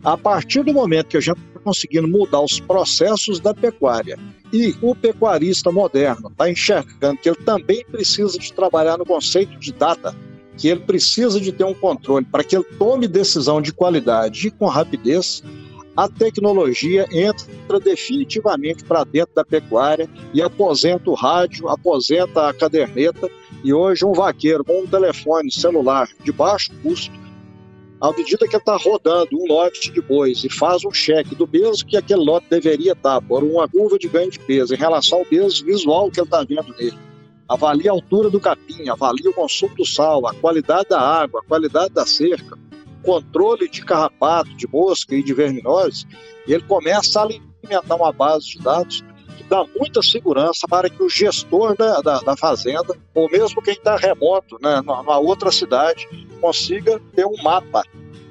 A 0.04 0.16
partir 0.16 0.62
do 0.62 0.72
momento 0.72 1.08
que 1.08 1.16
a 1.16 1.20
gente 1.20 1.38
está 1.38 1.60
conseguindo 1.60 2.08
mudar 2.08 2.40
os 2.40 2.58
processos 2.58 3.38
da 3.38 3.52
pecuária 3.52 4.18
e 4.52 4.74
o 4.80 4.94
pecuarista 4.94 5.70
moderno 5.70 6.28
está 6.28 6.50
enxergando 6.50 7.20
que 7.20 7.28
ele 7.28 7.38
também 7.44 7.84
precisa 7.84 8.38
de 8.38 8.52
trabalhar 8.52 8.96
no 8.96 9.04
conceito 9.04 9.58
de 9.58 9.72
data, 9.72 10.14
que 10.56 10.68
ele 10.68 10.80
precisa 10.80 11.40
de 11.40 11.52
ter 11.52 11.64
um 11.64 11.74
controle 11.74 12.24
para 12.24 12.42
que 12.42 12.56
ele 12.56 12.64
tome 12.78 13.06
decisão 13.06 13.60
de 13.60 13.72
qualidade 13.72 14.48
e 14.48 14.50
com 14.50 14.66
rapidez, 14.66 15.42
a 15.96 16.08
tecnologia 16.08 17.06
entra 17.12 17.78
definitivamente 17.78 18.84
para 18.84 19.04
dentro 19.04 19.34
da 19.34 19.44
pecuária 19.44 20.08
e 20.32 20.40
aposenta 20.40 21.10
o 21.10 21.14
rádio, 21.14 21.68
aposenta 21.68 22.48
a 22.48 22.54
caderneta. 22.54 23.28
E 23.62 23.74
hoje, 23.74 24.04
um 24.04 24.12
vaqueiro 24.12 24.64
com 24.64 24.82
um 24.82 24.86
telefone 24.86 25.52
celular 25.52 26.08
de 26.24 26.32
baixo 26.32 26.70
custo, 26.82 27.12
à 28.00 28.12
medida 28.12 28.48
que 28.48 28.56
está 28.56 28.76
rodando 28.76 29.28
um 29.36 29.46
lote 29.46 29.92
de 29.92 30.00
bois 30.00 30.42
e 30.42 30.48
faz 30.48 30.84
um 30.84 30.90
cheque 30.90 31.34
do 31.34 31.46
peso 31.46 31.84
que 31.84 31.96
aquele 31.96 32.24
lote 32.24 32.46
deveria 32.48 32.92
estar, 32.92 33.20
por 33.20 33.44
uma 33.44 33.68
curva 33.68 33.98
de 33.98 34.08
ganho 34.08 34.30
de 34.30 34.38
peso 34.38 34.74
em 34.74 34.78
relação 34.78 35.18
ao 35.18 35.24
peso 35.26 35.64
visual 35.64 36.10
que 36.10 36.18
ele 36.18 36.26
está 36.26 36.42
vendo 36.42 36.74
nele. 36.78 36.98
Avalia 37.46 37.90
a 37.90 37.94
altura 37.94 38.30
do 38.30 38.40
capim, 38.40 38.88
avalia 38.88 39.28
o 39.28 39.34
consumo 39.34 39.74
do 39.74 39.84
sal, 39.84 40.26
a 40.26 40.32
qualidade 40.32 40.88
da 40.88 41.00
água, 41.00 41.40
a 41.40 41.46
qualidade 41.46 41.92
da 41.92 42.06
cerca, 42.06 42.56
controle 43.02 43.68
de 43.68 43.84
carrapato, 43.84 44.54
de 44.56 44.66
mosca 44.66 45.14
e 45.14 45.22
de 45.22 45.34
verminose, 45.34 46.06
ele 46.46 46.62
começa 46.62 47.20
a 47.20 47.24
alimentar 47.24 47.96
uma 47.96 48.12
base 48.12 48.50
de 48.50 48.58
dados 48.60 49.04
dá 49.50 49.64
muita 49.76 50.00
segurança 50.00 50.66
para 50.68 50.88
que 50.88 51.02
o 51.02 51.10
gestor 51.10 51.76
da, 51.76 52.00
da, 52.00 52.20
da 52.20 52.36
fazenda, 52.36 52.96
ou 53.12 53.28
mesmo 53.30 53.60
quem 53.60 53.74
está 53.74 53.96
remoto, 53.96 54.56
né, 54.62 54.80
numa 54.80 55.18
outra 55.18 55.50
cidade, 55.50 56.08
consiga 56.40 57.00
ter 57.14 57.26
um 57.26 57.36
mapa 57.42 57.82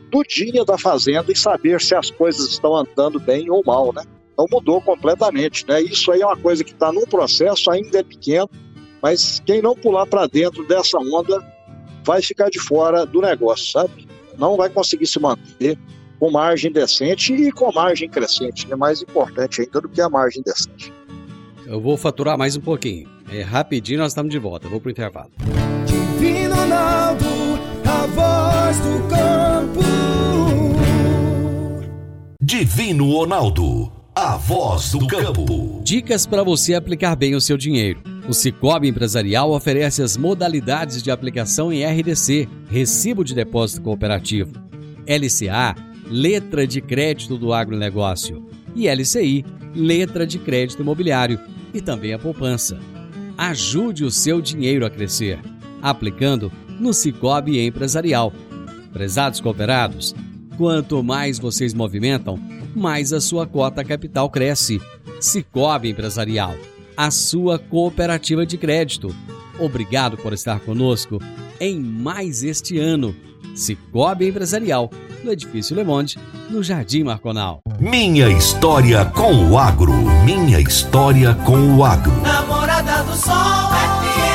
do 0.10 0.23
dia 0.23 0.65
da 0.65 0.77
fazenda 0.77 1.32
e 1.32 1.36
saber 1.36 1.82
se 1.82 1.93
as 1.93 2.10
coisas 2.10 2.47
estão 2.47 2.75
andando 2.75 3.19
bem 3.19 3.49
ou 3.51 3.62
mal, 3.63 3.93
né? 3.93 4.03
Então 4.34 4.47
mudou 4.49 4.82
completamente, 4.82 5.67
né? 5.67 5.82
Isso 5.82 6.12
aí 6.12 6.21
é 6.21 6.25
uma 6.25 6.38
coisa 6.38 6.63
que 6.63 6.71
está 6.71 6.91
num 6.91 7.05
processo, 7.05 7.69
ainda 7.69 7.99
é 7.99 8.03
pequeno, 8.03 8.49
mas 9.01 9.39
quem 9.45 9.62
não 9.62 9.75
pular 9.75 10.08
para 10.08 10.25
dentro 10.25 10.65
dessa 10.65 10.97
onda 10.97 11.45
vai 12.03 12.21
ficar 12.21 12.49
de 12.49 12.60
fora 12.60 13.05
do 13.05 13.21
negócio, 13.21 13.71
sabe? 13.71 14.10
não 14.39 14.55
vai 14.55 14.69
conseguir 14.69 15.05
se 15.05 15.19
manter 15.19 15.77
com 16.17 16.32
margem 16.32 16.71
decente 16.71 17.34
e 17.34 17.51
com 17.51 17.71
margem 17.71 18.10
crescente. 18.10 18.71
É 18.71 18.75
mais 18.75 19.01
importante 19.01 19.62
ainda 19.62 19.82
do 19.82 19.89
que 19.89 20.01
a 20.01 20.10
margem 20.10 20.41
decente. 20.41 20.93
Eu 21.69 21.79
vou 21.79 21.95
faturar 21.95 22.36
mais 22.36 22.58
um 22.58 22.62
pouquinho. 22.62 23.08
É 23.32 23.43
rapidinho, 23.43 23.99
nós 23.99 24.12
estamos 24.12 24.32
de 24.32 24.39
volta. 24.39 24.67
vou 24.67 24.82
para 24.82 24.88
o 24.88 24.91
intervalo. 24.91 25.29
Divino 25.86 26.55
Ronaldo, 26.55 27.25
a 27.86 28.08
voz 28.08 28.79
do 28.79 29.08
campo. 29.08 29.84
Divino 32.41 33.12
Ronaldo 33.12 33.99
a 34.21 34.36
voz 34.36 34.91
do 34.91 35.08
campo. 35.08 35.82
Dicas 35.82 36.25
para 36.25 36.43
você 36.43 36.73
aplicar 36.73 37.15
bem 37.15 37.36
o 37.36 37.39
seu 37.39 37.55
dinheiro. 37.55 38.01
O 38.27 38.34
Cicobi 38.34 38.89
Empresarial 38.89 39.51
oferece 39.51 40.01
as 40.01 40.17
modalidades 40.17 41.01
de 41.01 41.10
aplicação 41.10 41.71
em 41.71 41.86
RDC, 41.86 42.49
Recibo 42.69 43.23
de 43.23 43.34
Depósito 43.34 43.82
Cooperativo, 43.82 44.51
LCA, 45.08 45.73
Letra 46.05 46.67
de 46.67 46.82
Crédito 46.82 47.38
do 47.38 47.53
Agronegócio, 47.53 48.45
e 48.75 48.89
LCI, 48.89 49.45
Letra 49.73 50.27
de 50.27 50.38
Crédito 50.38 50.82
Imobiliário, 50.82 51.39
e 51.73 51.82
também 51.82 52.13
a 52.13 52.19
poupança. 52.19 52.79
Ajude 53.38 54.03
o 54.03 54.12
seu 54.12 54.41
dinheiro 54.41 54.86
a 54.86 54.89
crescer, 54.89 55.39
aplicando 55.82 56.51
no 56.79 56.93
Cicobi 56.93 57.60
Empresarial. 57.60 58.34
Prezados 58.91 59.39
cooperados, 59.39 60.15
quanto 60.58 61.03
mais 61.03 61.39
vocês 61.39 61.73
movimentam, 61.73 62.39
mais 62.75 63.13
a 63.13 63.21
sua 63.21 63.45
cota 63.45 63.84
capital 63.84 64.29
cresce. 64.29 64.82
Cicobi 65.19 65.89
Empresarial, 65.89 66.55
a 66.95 67.12
sua 67.12 67.60
cooperativa 67.60 68.45
de 68.45 68.58
crédito. 68.58 69.13
Obrigado 69.60 70.17
por 70.17 70.34
estar 70.34 70.60
conosco 70.62 71.19
em 71.60 71.79
mais 71.79 72.43
este 72.43 72.77
ano. 72.77 73.15
Cicobi 73.55 74.27
Empresarial, 74.27 74.89
no 75.23 75.32
Edifício 75.32 75.75
Le 75.75 75.84
Monde, 75.84 76.17
no 76.49 76.63
Jardim 76.63 77.03
Marconal. 77.03 77.62
Minha 77.79 78.29
história 78.29 79.05
com 79.05 79.49
o 79.49 79.58
agro. 79.58 79.93
Minha 80.25 80.60
história 80.60 81.34
com 81.45 81.77
o 81.77 81.84
agro. 81.84 82.12
Namorada 82.21 83.03
do 83.03 83.15
Sol 83.15 83.69
FM. 83.71 84.29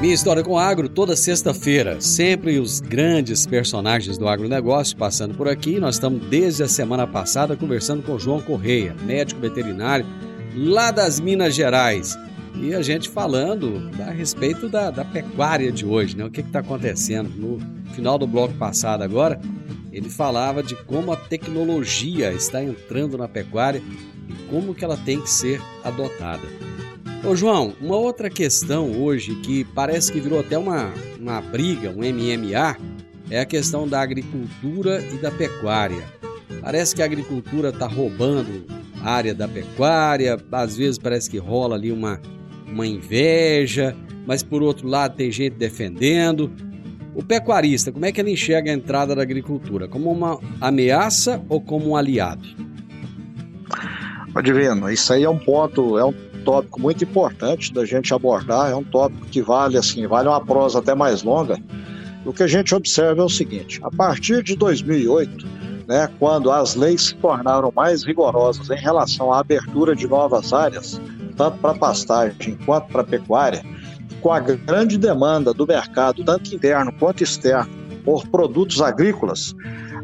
Minha 0.00 0.14
história 0.14 0.42
com 0.42 0.52
o 0.52 0.58
agro 0.58 0.88
toda 0.88 1.14
sexta-feira. 1.14 2.00
Sempre 2.00 2.58
os 2.58 2.80
grandes 2.80 3.46
personagens 3.46 4.16
do 4.16 4.28
agronegócio 4.28 4.96
passando 4.96 5.34
por 5.34 5.48
aqui. 5.48 5.78
Nós 5.78 5.96
estamos 5.96 6.22
desde 6.28 6.62
a 6.62 6.68
semana 6.68 7.06
passada 7.06 7.56
conversando 7.56 8.02
com 8.02 8.14
o 8.14 8.18
João 8.18 8.40
Correia, 8.40 8.94
médico 9.04 9.40
veterinário 9.40 10.06
lá 10.54 10.90
das 10.90 11.20
Minas 11.20 11.54
Gerais. 11.54 12.16
E 12.54 12.74
a 12.74 12.82
gente 12.82 13.08
falando 13.08 13.90
a 14.00 14.10
respeito 14.10 14.68
da, 14.68 14.90
da 14.90 15.04
pecuária 15.04 15.70
de 15.72 15.86
hoje, 15.86 16.16
né? 16.16 16.24
O 16.24 16.30
que 16.30 16.40
está 16.40 16.60
acontecendo? 16.60 17.28
No 17.30 17.58
final 17.94 18.18
do 18.18 18.26
bloco 18.26 18.54
passado 18.54 19.02
agora, 19.02 19.40
ele 19.92 20.08
falava 20.08 20.62
de 20.62 20.74
como 20.74 21.12
a 21.12 21.16
tecnologia 21.16 22.32
está 22.32 22.62
entrando 22.62 23.16
na 23.16 23.28
pecuária 23.28 23.82
e 24.28 24.32
como 24.48 24.74
que 24.74 24.84
ela 24.84 24.96
tem 24.96 25.20
que 25.20 25.30
ser 25.30 25.60
adotada. 25.82 26.46
Ô 27.24 27.36
João, 27.36 27.74
uma 27.80 27.96
outra 27.96 28.30
questão 28.30 28.92
hoje 28.92 29.34
que 29.36 29.64
parece 29.64 30.10
que 30.10 30.20
virou 30.20 30.40
até 30.40 30.56
uma, 30.56 30.92
uma 31.18 31.40
briga, 31.40 31.90
um 31.90 31.98
MMA, 31.98 32.76
é 33.30 33.40
a 33.40 33.46
questão 33.46 33.86
da 33.86 34.00
agricultura 34.00 35.00
e 35.12 35.18
da 35.18 35.30
pecuária. 35.30 36.02
Parece 36.60 36.94
que 36.94 37.02
a 37.02 37.04
agricultura 37.04 37.68
está 37.68 37.86
roubando 37.86 38.64
a 39.02 39.10
área 39.10 39.34
da 39.34 39.46
pecuária, 39.46 40.38
às 40.50 40.76
vezes 40.76 40.98
parece 40.98 41.30
que 41.30 41.38
rola 41.38 41.74
ali 41.74 41.92
uma, 41.92 42.20
uma 42.70 42.86
inveja, 42.86 43.96
mas 44.26 44.42
por 44.42 44.62
outro 44.62 44.88
lado 44.88 45.16
tem 45.16 45.30
gente 45.30 45.54
defendendo. 45.54 46.50
O 47.14 47.22
pecuarista, 47.22 47.90
como 47.90 48.04
é 48.04 48.12
que 48.12 48.20
ele 48.20 48.30
enxerga 48.30 48.70
a 48.70 48.74
entrada 48.74 49.14
da 49.14 49.22
agricultura? 49.22 49.88
Como 49.88 50.10
uma 50.10 50.38
ameaça 50.60 51.42
ou 51.48 51.60
como 51.60 51.90
um 51.90 51.96
aliado? 51.96 52.46
Adivino, 54.34 54.88
isso 54.90 55.12
aí 55.12 55.24
é 55.24 55.28
um 55.28 55.38
ponto, 55.38 55.98
é 55.98 56.04
um 56.04 56.14
tópico 56.44 56.80
muito 56.80 57.02
importante 57.04 57.72
da 57.72 57.84
gente 57.84 58.14
abordar, 58.14 58.70
é 58.70 58.74
um 58.74 58.84
tópico 58.84 59.26
que 59.26 59.42
vale 59.42 59.76
assim, 59.76 60.06
vale 60.06 60.28
uma 60.28 60.40
prosa 60.40 60.78
até 60.78 60.94
mais 60.94 61.22
longa. 61.22 61.58
O 62.24 62.32
que 62.32 62.42
a 62.42 62.46
gente 62.46 62.74
observa 62.74 63.22
é 63.22 63.24
o 63.24 63.28
seguinte: 63.28 63.80
a 63.82 63.90
partir 63.90 64.42
de 64.42 64.54
2008, 64.54 65.46
né, 65.88 66.08
quando 66.18 66.50
as 66.50 66.76
leis 66.76 67.06
se 67.06 67.14
tornaram 67.16 67.72
mais 67.74 68.04
rigorosas 68.04 68.70
em 68.70 68.76
relação 68.76 69.32
à 69.32 69.40
abertura 69.40 69.96
de 69.96 70.06
novas 70.06 70.52
áreas, 70.52 71.00
tanto 71.40 71.56
para 71.56 71.72
pastagem 71.72 72.58
quanto 72.66 72.88
para 72.88 73.02
pecuária, 73.02 73.64
com 74.20 74.30
a 74.30 74.40
grande 74.40 74.98
demanda 74.98 75.54
do 75.54 75.66
mercado, 75.66 76.22
tanto 76.22 76.54
interno 76.54 76.92
quanto 76.98 77.24
externo, 77.24 77.70
por 78.04 78.28
produtos 78.28 78.82
agrícolas, 78.82 79.54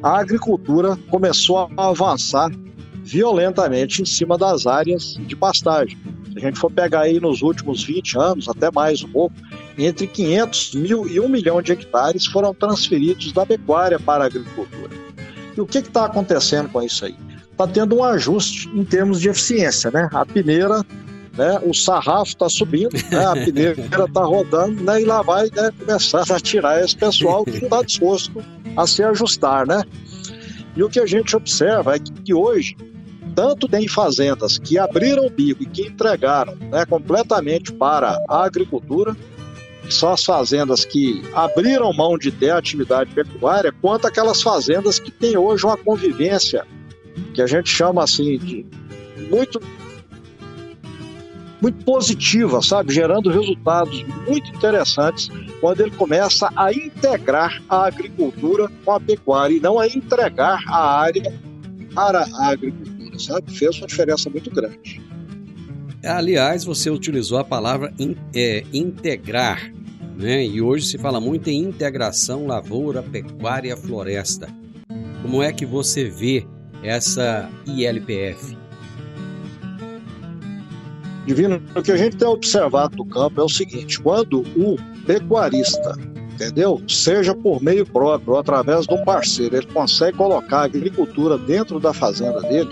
a 0.02 0.18
agricultura 0.18 0.96
começou 1.10 1.70
a 1.76 1.88
avançar 1.88 2.50
violentamente 3.04 4.00
em 4.00 4.06
cima 4.06 4.38
das 4.38 4.66
áreas 4.66 5.18
de 5.26 5.36
pastagem. 5.36 5.98
Se 6.32 6.38
a 6.38 6.40
gente 6.40 6.58
for 6.58 6.70
pegar 6.70 7.02
aí 7.02 7.20
nos 7.20 7.42
últimos 7.42 7.84
20 7.84 8.18
anos, 8.18 8.48
até 8.48 8.70
mais 8.70 9.02
um 9.04 9.08
pouco, 9.08 9.36
entre 9.76 10.06
500 10.06 10.74
mil 10.74 11.06
e 11.06 11.20
1 11.20 11.28
milhão 11.28 11.60
de 11.60 11.72
hectares 11.72 12.24
foram 12.24 12.54
transferidos 12.54 13.30
da 13.32 13.44
pecuária 13.44 14.00
para 14.00 14.24
a 14.24 14.26
agricultura. 14.26 14.90
E 15.54 15.60
o 15.60 15.66
que 15.66 15.78
está 15.78 16.06
acontecendo 16.06 16.70
com 16.70 16.82
isso 16.82 17.04
aí? 17.04 17.14
Está 17.52 17.66
tendo 17.66 17.96
um 17.96 18.04
ajuste 18.04 18.70
em 18.74 18.84
termos 18.84 19.20
de 19.20 19.28
eficiência, 19.28 19.90
né? 19.90 20.08
A 20.12 20.24
peneira, 20.24 20.82
né? 21.36 21.60
o 21.64 21.74
sarrafo 21.74 22.30
está 22.30 22.48
subindo, 22.48 22.92
né? 23.10 23.24
a 23.24 23.32
peneira 23.32 23.80
está 23.80 24.24
rodando, 24.24 24.82
né? 24.82 25.02
E 25.02 25.04
lá 25.04 25.22
vai 25.22 25.50
né? 25.54 25.70
começar 25.78 26.24
a 26.30 26.40
tirar 26.40 26.82
esse 26.82 26.96
pessoal 26.96 27.44
que 27.44 27.52
não 27.52 27.64
está 27.64 27.82
disposto 27.82 28.44
a 28.76 28.86
se 28.86 29.02
ajustar, 29.02 29.66
né? 29.66 29.82
E 30.76 30.82
o 30.82 30.88
que 30.88 31.00
a 31.00 31.06
gente 31.06 31.34
observa 31.34 31.96
é 31.96 31.98
que 31.98 32.34
hoje 32.34 32.76
tanto 33.34 33.68
tem 33.68 33.86
fazendas 33.86 34.58
que 34.58 34.78
abriram 34.78 35.26
o 35.26 35.30
bico 35.30 35.62
e 35.62 35.66
que 35.66 35.82
entregaram 35.82 36.56
né, 36.56 36.86
completamente 36.86 37.70
para 37.72 38.18
a 38.28 38.44
agricultura, 38.44 39.14
que 39.82 39.92
são 39.92 40.10
as 40.12 40.24
fazendas 40.24 40.84
que 40.84 41.22
abriram 41.34 41.92
mão 41.92 42.16
de 42.16 42.30
ter 42.30 42.50
atividade 42.50 43.14
pecuária, 43.14 43.72
quanto 43.80 44.06
aquelas 44.06 44.42
fazendas 44.42 44.98
que 44.98 45.10
têm 45.10 45.36
hoje 45.36 45.64
uma 45.64 45.76
convivência 45.76 46.66
que 47.34 47.42
a 47.42 47.46
gente 47.46 47.68
chama 47.68 48.02
assim 48.02 48.38
de 48.38 48.66
muito 49.30 49.60
muito 51.60 51.84
positiva, 51.84 52.60
sabe, 52.62 52.92
gerando 52.92 53.30
resultados 53.30 54.04
muito 54.26 54.48
interessantes 54.54 55.30
quando 55.60 55.80
ele 55.80 55.90
começa 55.92 56.50
a 56.54 56.72
integrar 56.72 57.62
a 57.68 57.86
agricultura 57.86 58.68
com 58.84 58.92
a 58.92 59.00
pecuária 59.00 59.56
e 59.56 59.60
não 59.60 59.78
a 59.78 59.86
entregar 59.86 60.62
a 60.68 61.00
área 61.00 61.32
para 61.94 62.26
a 62.34 62.48
agricultura, 62.48 63.18
sabe? 63.18 63.50
Fez 63.56 63.78
uma 63.78 63.86
diferença 63.86 64.28
muito 64.28 64.50
grande. 64.50 65.00
Aliás, 66.04 66.64
você 66.64 66.90
utilizou 66.90 67.38
a 67.38 67.44
palavra 67.44 67.92
in, 67.98 68.14
é, 68.34 68.62
integrar, 68.72 69.72
né? 70.16 70.44
E 70.44 70.60
hoje 70.60 70.86
se 70.86 70.98
fala 70.98 71.20
muito 71.20 71.48
em 71.48 71.62
integração 71.62 72.46
lavoura, 72.46 73.02
pecuária, 73.02 73.76
floresta. 73.76 74.48
Como 75.22 75.42
é 75.42 75.52
que 75.52 75.66
você 75.66 76.08
vê 76.08 76.46
essa 76.82 77.50
ILPF? 77.66 78.65
Divino, 81.26 81.60
o 81.74 81.82
que 81.82 81.90
a 81.90 81.96
gente 81.96 82.16
tem 82.16 82.28
observado 82.28 82.96
no 82.96 83.04
campo 83.04 83.40
é 83.40 83.44
o 83.44 83.48
seguinte: 83.48 84.00
quando 84.00 84.42
o 84.56 84.76
pecuarista, 85.04 85.98
entendeu? 86.32 86.80
Seja 86.88 87.34
por 87.34 87.60
meio 87.60 87.84
próprio 87.84 88.34
ou 88.34 88.38
através 88.38 88.86
de 88.86 88.94
um 88.94 89.04
parceiro, 89.04 89.56
ele 89.56 89.66
consegue 89.66 90.16
colocar 90.16 90.60
a 90.60 90.64
agricultura 90.64 91.36
dentro 91.36 91.80
da 91.80 91.92
fazenda 91.92 92.40
dele, 92.42 92.70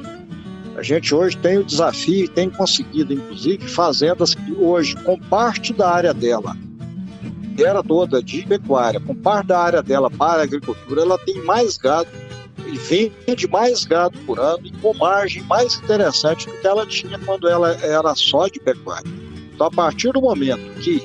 a 0.76 0.82
gente 0.82 1.14
hoje 1.14 1.36
tem 1.36 1.58
o 1.58 1.64
desafio 1.64 2.24
e 2.24 2.28
tem 2.28 2.50
conseguido, 2.50 3.12
inclusive, 3.12 3.66
fazendas 3.68 4.34
que 4.34 4.52
hoje, 4.52 4.96
com 4.96 5.18
parte 5.18 5.72
da 5.72 5.88
área 5.88 6.12
dela, 6.12 6.56
era 7.56 7.82
toda 7.82 8.20
de 8.20 8.44
pecuária, 8.44 9.00
com 9.00 9.14
parte 9.14 9.48
da 9.48 9.60
área 9.60 9.82
dela 9.82 10.10
para 10.10 10.40
a 10.40 10.44
agricultura, 10.44 11.02
ela 11.02 11.18
tem 11.18 11.44
mais 11.44 11.76
gado 11.76 12.08
e 12.66 12.76
vende 12.78 13.48
mais 13.48 13.84
gado 13.84 14.18
por 14.20 14.38
ano 14.38 14.66
e 14.66 14.72
com 14.72 14.94
margem 14.94 15.42
mais 15.42 15.76
interessante 15.76 16.46
do 16.46 16.56
que 16.58 16.66
ela 16.66 16.86
tinha 16.86 17.18
quando 17.18 17.48
ela 17.48 17.72
era 17.82 18.14
só 18.14 18.48
de 18.48 18.60
pecuária. 18.60 19.10
Então, 19.54 19.66
a 19.66 19.70
partir 19.70 20.12
do 20.12 20.20
momento 20.20 20.80
que 20.80 21.02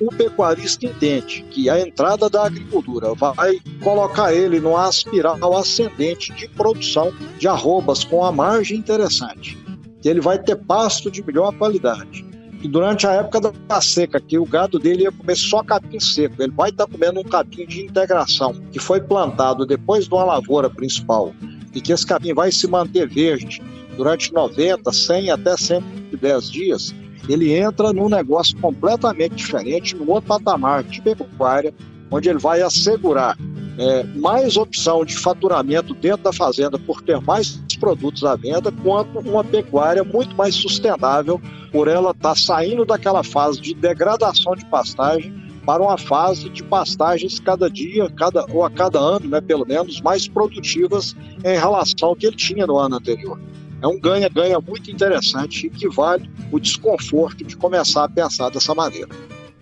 o 0.00 0.08
pecuarista 0.08 0.86
entende 0.86 1.44
que 1.50 1.70
a 1.70 1.80
entrada 1.80 2.28
da 2.28 2.46
agricultura 2.46 3.14
vai 3.14 3.58
colocar 3.82 4.34
ele 4.34 4.60
numa 4.60 4.88
espiral 4.88 5.56
ascendente 5.56 6.32
de 6.32 6.48
produção 6.48 7.12
de 7.38 7.46
arrobas 7.46 8.04
com 8.04 8.24
a 8.24 8.32
margem 8.32 8.78
interessante, 8.78 9.56
que 10.02 10.08
ele 10.08 10.20
vai 10.20 10.38
ter 10.38 10.56
pasto 10.56 11.10
de 11.10 11.24
melhor 11.24 11.56
qualidade. 11.56 12.23
E 12.64 12.68
durante 12.68 13.06
a 13.06 13.12
época 13.12 13.52
da 13.68 13.80
seca, 13.82 14.18
que 14.18 14.38
o 14.38 14.46
gado 14.46 14.78
dele 14.78 15.02
ia 15.02 15.12
comer 15.12 15.36
só 15.36 15.62
capim 15.62 16.00
seco, 16.00 16.42
ele 16.42 16.50
vai 16.50 16.70
estar 16.70 16.86
comendo 16.86 17.20
um 17.20 17.24
capim 17.24 17.66
de 17.66 17.84
integração, 17.84 18.54
que 18.72 18.78
foi 18.78 19.02
plantado 19.02 19.66
depois 19.66 20.08
de 20.08 20.14
uma 20.14 20.24
lavoura 20.24 20.70
principal, 20.70 21.34
e 21.74 21.80
que 21.82 21.92
esse 21.92 22.06
capim 22.06 22.32
vai 22.32 22.50
se 22.50 22.66
manter 22.66 23.06
verde 23.06 23.60
durante 23.98 24.32
90, 24.32 24.90
100 24.90 25.30
até 25.30 25.54
110 25.58 26.50
dias, 26.50 26.94
ele 27.28 27.52
entra 27.52 27.92
num 27.92 28.08
negócio 28.08 28.58
completamente 28.58 29.34
diferente, 29.34 29.94
num 29.94 30.10
outro 30.10 30.28
patamar 30.28 30.82
de 30.84 31.02
pecuária, 31.02 31.74
onde 32.10 32.30
ele 32.30 32.38
vai 32.38 32.62
assegurar 32.62 33.36
é, 33.78 34.02
mais 34.14 34.56
opção 34.56 35.04
de 35.04 35.16
faturamento 35.16 35.94
dentro 35.94 36.22
da 36.22 36.32
fazenda 36.32 36.78
por 36.78 37.02
ter 37.02 37.20
mais 37.20 37.58
produtos 37.84 38.24
à 38.24 38.34
venda, 38.34 38.72
quanto 38.72 39.18
uma 39.18 39.44
pecuária 39.44 40.02
muito 40.02 40.34
mais 40.34 40.54
sustentável 40.54 41.40
por 41.70 41.86
ela 41.86 42.12
estar 42.12 42.30
tá 42.30 42.34
saindo 42.34 42.84
daquela 42.84 43.22
fase 43.22 43.60
de 43.60 43.74
degradação 43.74 44.56
de 44.56 44.64
pastagem 44.64 45.34
para 45.66 45.82
uma 45.82 45.98
fase 45.98 46.48
de 46.48 46.62
pastagens 46.62 47.38
cada 47.38 47.68
dia, 47.68 48.08
cada, 48.10 48.46
ou 48.52 48.64
a 48.64 48.70
cada 48.70 48.98
ano, 48.98 49.28
né, 49.28 49.40
pelo 49.40 49.66
menos, 49.66 50.00
mais 50.00 50.26
produtivas 50.26 51.14
em 51.44 51.58
relação 51.58 52.10
ao 52.10 52.16
que 52.16 52.26
ele 52.26 52.36
tinha 52.36 52.66
no 52.66 52.78
ano 52.78 52.96
anterior. 52.96 53.38
É 53.82 53.86
um 53.86 54.00
ganha-ganha 54.00 54.58
muito 54.60 54.90
interessante 54.90 55.66
e 55.66 55.70
que 55.70 55.88
vale 55.88 56.30
o 56.50 56.58
desconforto 56.58 57.44
de 57.44 57.54
começar 57.54 58.04
a 58.04 58.08
pensar 58.08 58.50
dessa 58.50 58.74
maneira. 58.74 59.08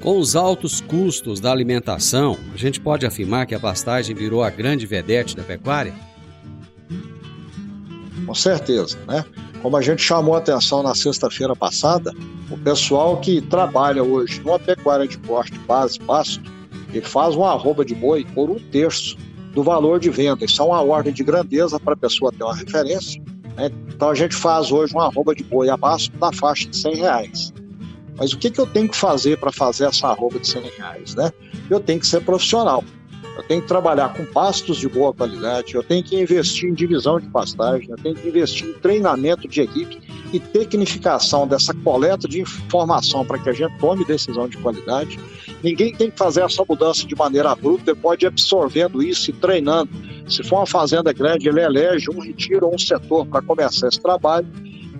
Com 0.03 0.19
os 0.19 0.35
altos 0.35 0.81
custos 0.81 1.39
da 1.39 1.53
alimentação, 1.53 2.37
a 2.53 2.57
gente 2.57 2.81
pode 2.81 3.07
afirmar 3.07 3.47
que 3.47 3.55
a 3.55 3.61
pastagem 3.61 4.17
virou 4.17 4.43
a 4.43 4.51
grande 4.51 4.85
vedete 4.85 5.37
da 5.37 5.45
pecuária? 5.45 5.95
Com 8.27 8.35
certeza, 8.35 8.99
né? 9.07 9.25
Como 9.63 9.77
a 9.77 9.81
gente 9.81 10.03
chamou 10.03 10.35
a 10.35 10.39
atenção 10.39 10.83
na 10.83 10.93
sexta-feira 10.93 11.55
passada, 11.55 12.13
o 12.51 12.59
pessoal 12.59 13.17
que 13.19 13.41
trabalha 13.43 14.03
hoje 14.03 14.41
numa 14.41 14.59
pecuária 14.59 15.07
de 15.07 15.17
corte 15.19 15.57
base 15.61 16.01
pasto, 16.01 16.51
ele 16.93 17.07
faz 17.07 17.37
uma 17.37 17.53
arroba 17.53 17.85
de 17.85 17.95
boi 17.95 18.27
por 18.35 18.51
um 18.51 18.59
terço 18.59 19.17
do 19.55 19.63
valor 19.63 20.01
de 20.01 20.11
venda. 20.11 20.45
Isso 20.45 20.61
é 20.61 20.65
uma 20.65 20.83
ordem 20.83 21.13
de 21.13 21.23
grandeza 21.23 21.79
para 21.79 21.95
a 21.95 21.97
pessoa 21.97 22.33
ter 22.33 22.43
uma 22.43 22.57
referência. 22.57 23.23
Né? 23.57 23.71
Então 23.95 24.11
a 24.11 24.15
gente 24.17 24.35
faz 24.35 24.73
hoje 24.73 24.93
uma 24.95 25.07
arroba 25.07 25.33
de 25.33 25.45
boi 25.45 25.71
a 25.71 25.79
pasto 25.79 26.13
na 26.19 26.33
faixa 26.33 26.69
de 26.69 26.77
100 26.77 26.97
reais. 26.97 27.62
Mas 28.17 28.33
o 28.33 28.39
que, 28.39 28.51
que 28.51 28.61
eu 28.61 28.67
tenho 28.67 28.89
que 28.89 28.97
fazer 28.97 29.39
para 29.39 29.53
fazer 29.53 29.87
essa 29.87 30.09
arroba 30.09 30.39
de 30.39 30.47
100 30.47 30.63
reais? 30.77 31.15
Né? 31.15 31.33
Eu 31.71 31.81
tenho 31.81 32.01
que 32.01 32.07
ser 32.07 32.21
profissional. 32.21 32.85
Eu 33.37 33.43
tenho 33.45 33.63
que 33.63 33.69
trabalhar 33.69 34.13
com 34.13 34.27
pastos 34.27 34.77
de 34.77 34.87
boa 34.89 35.13
qualidade, 35.13 35.75
eu 35.75 35.83
tenho 35.83 36.05
que 36.05 36.21
investir 36.21 36.69
em 36.69 36.75
divisão 36.75 37.19
de 37.19 37.27
pastagem, 37.29 37.89
eu 37.89 37.97
tenho 37.97 38.15
que 38.15 38.29
investir 38.29 38.69
em 38.69 38.75
treinamento 38.75 39.49
de 39.49 39.63
equipe 39.63 40.01
e 40.33 40.39
tecnificação 40.39 41.47
dessa 41.47 41.73
coleta 41.73 42.29
de 42.29 42.43
informação 42.43 43.25
para 43.25 43.39
que 43.39 43.49
a 43.49 43.53
gente 43.53 43.77
tome 43.79 44.05
decisão 44.05 44.47
de 44.47 44.59
qualidade. 44.59 45.19
Ninguém 45.63 45.95
tem 45.95 46.11
que 46.11 46.19
fazer 46.19 46.43
essa 46.43 46.63
mudança 46.69 47.07
de 47.07 47.15
maneira 47.15 47.55
bruta, 47.55 47.93
ele 47.93 48.01
pode 48.01 48.27
ir 48.27 48.29
absorvendo 48.29 49.03
isso 49.03 49.31
e 49.31 49.33
treinando. 49.33 49.91
Se 50.29 50.43
for 50.43 50.57
uma 50.57 50.67
fazenda 50.67 51.11
grande, 51.13 51.49
ele 51.49 51.61
elege 51.61 52.11
um 52.11 52.21
retiro 52.21 52.67
ou 52.67 52.75
um 52.75 52.79
setor 52.79 53.27
para 53.27 53.41
começar 53.41 53.89
esse 53.89 54.01
trabalho 54.01 54.47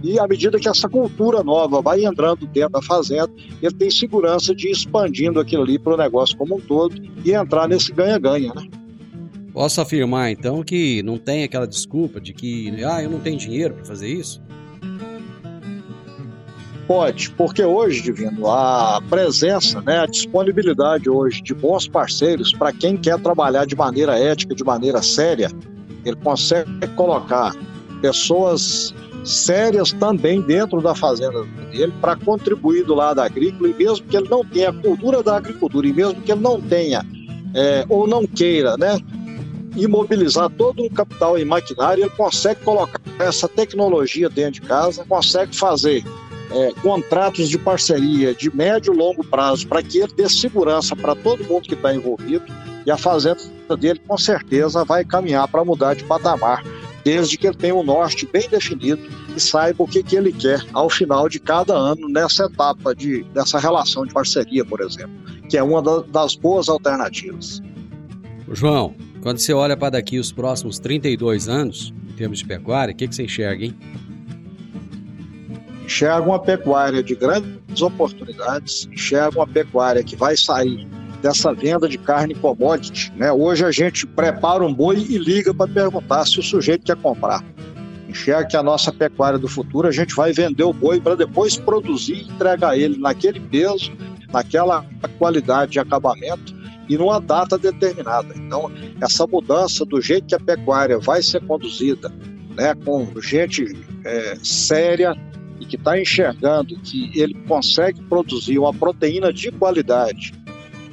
e 0.03 0.19
à 0.19 0.27
medida 0.27 0.59
que 0.59 0.69
essa 0.69 0.89
cultura 0.89 1.43
nova 1.43 1.81
vai 1.81 2.05
entrando 2.05 2.47
dentro 2.47 2.73
da 2.73 2.83
fazenda, 2.83 3.31
ele 3.63 3.75
tem 3.75 3.91
segurança 3.91 4.55
de 4.55 4.69
ir 4.69 4.73
expandindo 4.73 5.39
aquilo 5.39 5.63
ali 5.63 5.79
para 5.79 5.95
o 5.95 5.97
negócio 5.97 6.37
como 6.37 6.57
um 6.57 6.61
todo 6.61 7.01
e 7.25 7.33
entrar 7.33 7.69
nesse 7.69 7.93
ganha-ganha, 7.93 8.53
né? 8.55 8.67
Posso 9.53 9.81
afirmar 9.81 10.31
então 10.31 10.63
que 10.63 11.03
não 11.03 11.19
tem 11.19 11.45
aquela 11.45 11.67
desculpa 11.67 12.21
de 12.21 12.33
que 12.33 12.83
ah, 12.85 13.03
eu 13.03 13.11
não 13.11 13.21
tenho 13.21 13.37
dinheiro 13.37 13.75
para 13.75 13.85
fazer 13.85 14.09
isso? 14.09 14.43
Pode, 16.87 17.31
porque 17.31 17.63
hoje, 17.63 18.03
Divino, 18.03 18.51
a 18.51 19.01
presença, 19.09 19.81
né, 19.83 20.01
a 20.01 20.07
disponibilidade 20.07 21.09
hoje 21.09 21.41
de 21.41 21.55
bons 21.55 21.87
parceiros 21.87 22.53
para 22.53 22.73
quem 22.73 22.97
quer 22.97 23.19
trabalhar 23.21 23.67
de 23.67 23.77
maneira 23.77 24.19
ética, 24.19 24.55
de 24.55 24.65
maneira 24.65 25.01
séria, 25.01 25.51
ele 26.05 26.17
consegue 26.17 26.87
colocar 26.97 27.55
pessoas 28.01 28.93
sérias 29.25 29.93
também 29.93 30.41
dentro 30.41 30.81
da 30.81 30.95
fazenda 30.95 31.45
dele 31.71 31.93
para 32.01 32.17
contribuir 32.17 32.85
do 32.85 32.95
lado 32.95 33.21
agrícola 33.21 33.69
e 33.69 33.75
mesmo 33.75 34.07
que 34.07 34.17
ele 34.17 34.29
não 34.29 34.45
tenha 34.45 34.71
a 34.71 34.73
cultura 34.73 35.23
da 35.23 35.37
agricultura 35.37 35.87
e 35.87 35.93
mesmo 35.93 36.21
que 36.21 36.33
ele 36.33 36.41
não 36.41 36.61
tenha 36.61 37.05
é, 37.55 37.85
ou 37.89 38.07
não 38.07 38.27
queira, 38.27 38.77
né, 38.77 38.99
imobilizar 39.77 40.51
todo 40.51 40.85
o 40.85 40.91
capital 40.91 41.39
em 41.39 41.45
maquinário, 41.45 42.05
ele 42.05 42.11
consegue 42.11 42.61
colocar 42.63 43.01
essa 43.19 43.49
tecnologia 43.49 44.29
dentro 44.29 44.61
de 44.61 44.63
casa, 44.63 45.05
consegue 45.09 45.57
fazer 45.57 46.05
é, 46.51 46.73
contratos 46.83 47.49
de 47.49 47.59
parceria 47.59 48.35
de 48.35 48.55
médio 48.55 48.93
e 48.93 48.97
longo 48.97 49.25
prazo 49.25 49.67
para 49.67 49.83
que 49.83 49.99
ele 49.99 50.13
dê 50.15 50.29
segurança 50.29 50.95
para 50.95 51.15
todo 51.15 51.45
mundo 51.45 51.63
que 51.63 51.75
está 51.75 51.95
envolvido 51.95 52.45
e 52.85 52.91
a 52.91 52.97
fazenda 52.97 53.41
dele 53.79 54.01
com 54.07 54.19
certeza 54.19 54.85
vai 54.85 55.05
caminhar 55.05 55.49
para 55.49 55.65
mudar 55.65 55.95
de 55.95 56.05
patamar 56.05 56.63
desde 57.05 57.37
que 57.37 57.47
ele 57.47 57.57
tenha 57.57 57.75
um 57.75 57.83
norte 57.83 58.29
bem 58.33 58.49
definido 58.49 59.03
e 59.37 59.41
saiba 59.41 59.83
o 59.83 59.89
que, 59.89 60.03
que 60.03 60.17
ele 60.17 60.33
quer 60.33 60.65
ao 60.73 60.89
final 60.89 61.29
de 61.29 61.41
cada 61.41 61.75
ano 61.75 62.09
nessa 62.09 62.45
etapa 62.45 62.95
de, 62.95 63.25
dessa 63.35 63.59
relação 63.59 64.07
de 64.07 64.13
parceria, 64.13 64.65
por 64.65 64.81
exemplo, 64.81 65.13
que 65.49 65.57
é 65.57 65.63
uma 65.63 65.83
da, 65.83 66.01
das 66.03 66.35
boas 66.35 66.69
alternativas. 66.69 67.61
João, 68.51 68.95
quando 69.23 69.39
você 69.39 69.53
olha 69.53 69.77
para 69.77 69.91
daqui 69.91 70.19
os 70.19 70.33
próximos 70.33 70.79
32 70.79 71.49
anos, 71.49 71.93
em 72.11 72.13
termos 72.13 72.39
de 72.39 72.45
pecuária, 72.45 72.93
o 72.93 72.97
que, 72.97 73.09
que 73.09 73.15
você 73.15 73.25
enxerga, 73.25 73.65
hein? 73.65 73.77
Enxerga 75.85 76.23
uma 76.23 76.39
pecuária 76.39 77.03
de 77.03 77.15
grandes 77.15 77.83
oportunidades, 77.83 78.89
enxerga 78.93 79.39
uma 79.39 79.47
pecuária 79.47 80.03
que 80.03 80.17
vai 80.17 80.37
sair 80.37 80.87
dessa 81.23 81.55
venda 81.55 81.89
de 81.89 81.97
carne 81.97 82.35
commodity. 82.35 83.13
Né? 83.17 83.33
Hoje 83.33 83.65
a 83.65 83.71
gente 83.71 84.05
prepara 84.07 84.65
um 84.65 84.75
boi 84.75 84.99
e 84.99 85.17
liga 85.17 85.55
para 85.55 85.73
perguntar 85.73 86.27
se 86.27 86.41
o 86.41 86.43
sujeito 86.43 86.85
quer 86.85 86.97
comprar. 86.97 87.43
Enxerga 88.09 88.49
que 88.49 88.57
a 88.57 88.63
nossa 88.63 88.93
pecuária 88.93 89.39
do 89.39 89.49
futuro, 89.49 89.87
a 89.87 89.93
gente 89.93 90.15
vai 90.15 90.33
vender 90.33 90.65
o 90.65 90.73
boi 90.73 91.01
para 91.01 91.15
depois 91.15 91.57
produzir 91.57 92.15
e 92.15 92.29
entregar 92.29 92.77
ele 92.77 92.99
naquele 92.99 93.39
peso, 93.39 93.93
naquela 94.33 94.85
qualidade 95.19 95.73
de 95.73 95.79
acabamento 95.79 96.55
e 96.89 96.99
numa 96.99 97.21
data 97.21 97.57
determinada. 97.57 98.35
Então, 98.37 98.71
essa 99.01 99.27
mudança 99.27 99.85
do 99.85 100.01
jeito 100.01 100.27
que 100.27 100.35
a 100.35 100.41
pecuária 100.41 100.99
vai 100.99 101.23
ser 101.23 101.41
conduzida, 101.47 102.13
né, 102.57 102.75
com 102.85 103.09
gente 103.21 103.65
é, 104.05 104.37
séria 104.43 105.17
e 105.61 105.65
que 105.65 105.77
está 105.77 105.99
enxergando 105.99 106.77
que 106.81 107.13
ele 107.15 107.35
consegue 107.47 108.03
produzir 108.03 108.59
uma 108.59 108.75
proteína 108.75 109.33
de 109.33 109.53
qualidade 109.53 110.42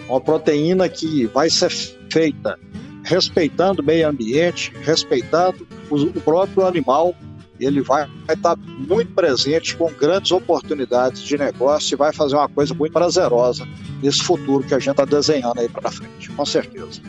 uma 0.10 0.20
proteína 0.20 0.90
que 0.90 1.28
vai 1.28 1.50
ser 1.50 1.70
feita 2.12 2.58
respeitando 3.04 3.82
o 3.82 3.86
meio 3.86 4.08
ambiente, 4.08 4.74
respeitando 4.82 5.66
o 5.90 6.22
próprio 6.22 6.66
animal, 6.66 7.16
ele 7.60 7.82
vai, 7.82 8.10
estar 8.30 8.56
muito 8.56 9.12
presente 9.14 9.76
com 9.76 9.92
grandes 9.94 10.32
oportunidades 10.32 11.22
de 11.22 11.38
negócio 11.38 11.96
e 11.96 11.98
vai 11.98 12.14
fazer 12.14 12.36
uma 12.36 12.48
coisa 12.48 12.74
muito 12.74 12.94
prazerosa 12.94 13.68
nesse 14.02 14.24
futuro 14.24 14.64
que 14.64 14.74
a 14.74 14.80
gente 14.80 14.92
está 14.92 15.06
desenhando 15.06 15.60
aí 15.60 15.68
para 15.68 15.92
frente, 15.92 16.30
com 16.30 16.46
certeza. 16.46 17.02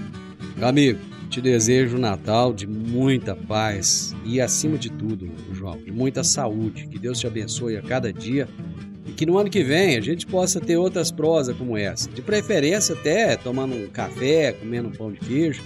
Amigo, 0.60 0.98
te 1.28 1.40
desejo 1.40 1.96
um 1.96 2.00
Natal 2.00 2.52
de 2.52 2.66
muita 2.66 3.36
paz 3.36 4.14
e, 4.24 4.40
acima 4.40 4.76
de 4.76 4.90
tudo, 4.90 5.30
João, 5.52 5.76
de 5.78 5.92
muita 5.92 6.24
saúde. 6.24 6.88
Que 6.88 6.98
Deus 6.98 7.20
te 7.20 7.26
abençoe 7.26 7.76
a 7.76 7.82
cada 7.82 8.12
dia 8.12 8.48
e 9.06 9.12
que 9.12 9.24
no 9.24 9.38
ano 9.38 9.50
que 9.50 9.62
vem 9.62 9.96
a 9.96 10.00
gente 10.00 10.26
possa 10.26 10.60
ter 10.60 10.76
outras 10.76 11.10
prosas 11.10 11.56
como 11.56 11.76
essa. 11.76 12.08
De 12.10 12.22
preferência 12.22 12.94
até 12.94 13.36
tomando 13.36 13.74
um 13.74 13.88
café, 13.88 14.52
comendo 14.52 14.88
um 14.88 14.92
pão 14.92 15.10
de 15.10 15.18
queijo, 15.18 15.62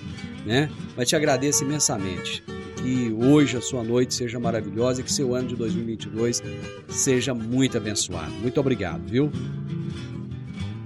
né? 0.47 0.71
Mas 0.97 1.09
te 1.09 1.17
agradeço 1.17 1.65
imensamente. 1.65 2.43
Que 2.77 3.13
hoje 3.13 3.57
a 3.57 3.63
sua 3.63 3.83
noite 3.83 4.15
seja 4.15 4.39
maravilhosa 4.39 5.01
e 5.01 5.05
que 5.05 5.13
seu 5.13 5.35
ano 5.35 5.49
de 5.49 5.57
2022 5.57 6.43
seja 6.89 7.35
muito 7.35 7.79
abençoado. 7.79 8.31
Muito 8.33 8.61
obrigado, 8.61 9.03
viu? 9.07 9.33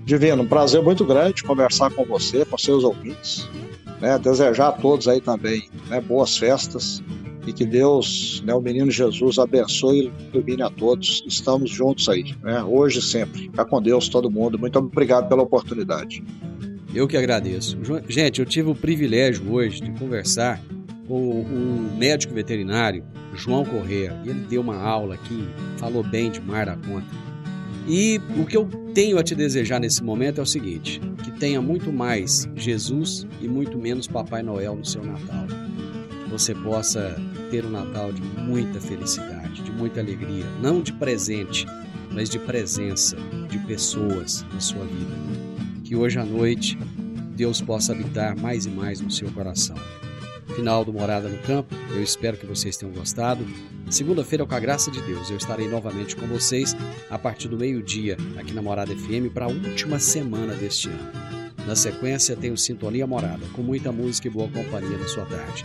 Divino, 0.05 0.43
um 0.43 0.47
prazer 0.47 0.81
muito 0.81 1.05
grande 1.05 1.43
conversar 1.43 1.91
com 1.91 2.05
você, 2.05 2.45
com 2.45 2.57
seus 2.57 2.85
ouvintes. 2.85 3.49
Né? 4.01 4.19
Desejar 4.19 4.69
a 4.69 4.73
todos 4.73 5.09
aí 5.09 5.21
também 5.21 5.69
né? 5.89 6.01
boas 6.01 6.37
festas 6.37 7.03
e 7.49 7.53
que 7.53 7.65
Deus, 7.65 8.43
né, 8.45 8.53
o 8.53 8.61
menino 8.61 8.91
Jesus, 8.91 9.39
abençoe 9.39 10.13
e 10.33 10.37
ilumine 10.37 10.63
a 10.63 10.69
todos. 10.69 11.25
Estamos 11.27 11.71
juntos 11.71 12.09
aí, 12.09 12.35
né, 12.43 12.63
hoje 12.63 12.99
e 12.99 13.03
sempre. 13.03 13.43
Fica 13.43 13.65
com 13.65 13.81
Deus 13.81 14.09
todo 14.09 14.31
mundo. 14.31 14.59
Muito 14.59 14.79
obrigado 14.79 15.29
pela 15.29 15.43
oportunidade. 15.43 16.23
Eu 16.95 17.09
que 17.09 17.17
agradeço. 17.17 17.79
Gente, 18.07 18.41
eu 18.41 18.47
tive 18.47 18.71
o 18.71 18.75
privilégio 18.75 19.51
hoje 19.51 19.81
de 19.81 19.91
conversar 19.93 20.61
com 21.07 21.41
o 21.41 21.97
médico 21.97 22.35
veterinário 22.35 23.03
João 23.35 23.65
Correa. 23.65 24.15
Ele 24.27 24.41
deu 24.41 24.61
uma 24.61 24.77
aula 24.77 25.15
aqui, 25.15 25.49
falou 25.79 26.03
bem 26.03 26.31
de 26.31 26.41
mar 26.41 26.67
da 26.67 26.77
conta. 26.77 27.07
E 27.87 28.21
o 28.39 28.45
que 28.45 28.57
eu 28.57 28.67
tenho 28.93 29.19
a 29.19 29.23
te 29.23 29.35
desejar 29.35 29.81
nesse 29.81 30.03
momento 30.03 30.39
é 30.41 30.43
o 30.43 30.47
seguinte: 30.47 31.01
que 31.25 31.31
tenha 31.33 31.63
muito 31.63 31.91
mais 31.91 32.47
Jesus 32.55 33.27
e 33.41 33.49
muito 33.49 33.79
menos 33.79 34.07
Papai 34.07 34.43
Noel 34.43 34.77
no 34.77 34.85
seu 34.85 35.03
Natal. 35.03 35.47
Que 36.25 36.31
você 36.31 36.55
possa 36.55 37.17
ter 37.51 37.65
um 37.65 37.71
Natal 37.71 38.13
de 38.13 38.23
muita 38.23 38.81
felicidade, 38.81 39.63
de 39.63 39.73
muita 39.73 40.01
alegria, 40.01 40.45
não 40.61 40.81
de 40.81 40.93
presente, 40.93 41.67
mas 42.11 42.29
de 42.29 42.39
presença 42.39 43.17
de 43.49 43.59
pessoas 43.61 44.45
na 44.53 44.61
sua 44.61 44.85
vida. 44.85 45.15
Que 45.85 45.97
hoje 45.97 46.19
à 46.19 46.25
noite 46.25 46.79
Deus 47.35 47.61
possa 47.61 47.93
habitar 47.93 48.37
mais 48.39 48.67
e 48.67 48.71
mais 48.71 49.01
no 49.01 49.11
seu 49.11 49.31
coração. 49.31 49.77
Final 50.55 50.85
do 50.85 50.93
Morada 50.93 51.29
no 51.29 51.39
Campo, 51.39 51.75
eu 51.91 52.03
espero 52.03 52.37
que 52.37 52.47
vocês 52.47 52.77
tenham 52.77 52.93
gostado. 52.93 53.47
Segunda-feira, 53.89 54.45
com 54.45 54.55
a 54.55 54.61
graça 54.61 54.91
de 54.91 55.01
Deus, 55.03 55.31
eu 55.31 55.37
estarei 55.37 55.69
novamente 55.69 56.17
com 56.17 56.27
vocês 56.27 56.77
a 57.09 57.19
partir 57.19 57.49
do 57.49 57.57
meio-dia 57.57 58.17
aqui 58.37 58.53
na 58.53 58.61
Morada 58.61 58.95
FM 58.95 59.33
para 59.33 59.45
a 59.45 59.49
última 59.49 59.99
semana 59.99 60.55
deste 60.55 60.89
ano. 60.89 61.13
Na 61.65 61.77
sequência, 61.77 62.35
tenho 62.35 62.57
Sintonia 62.57 63.07
Morada, 63.07 63.47
com 63.53 63.63
muita 63.63 63.93
música 63.93 64.27
e 64.27 64.31
boa 64.31 64.49
companhia 64.49 64.99
na 64.99 65.07
sua 65.07 65.27
tarde. 65.27 65.65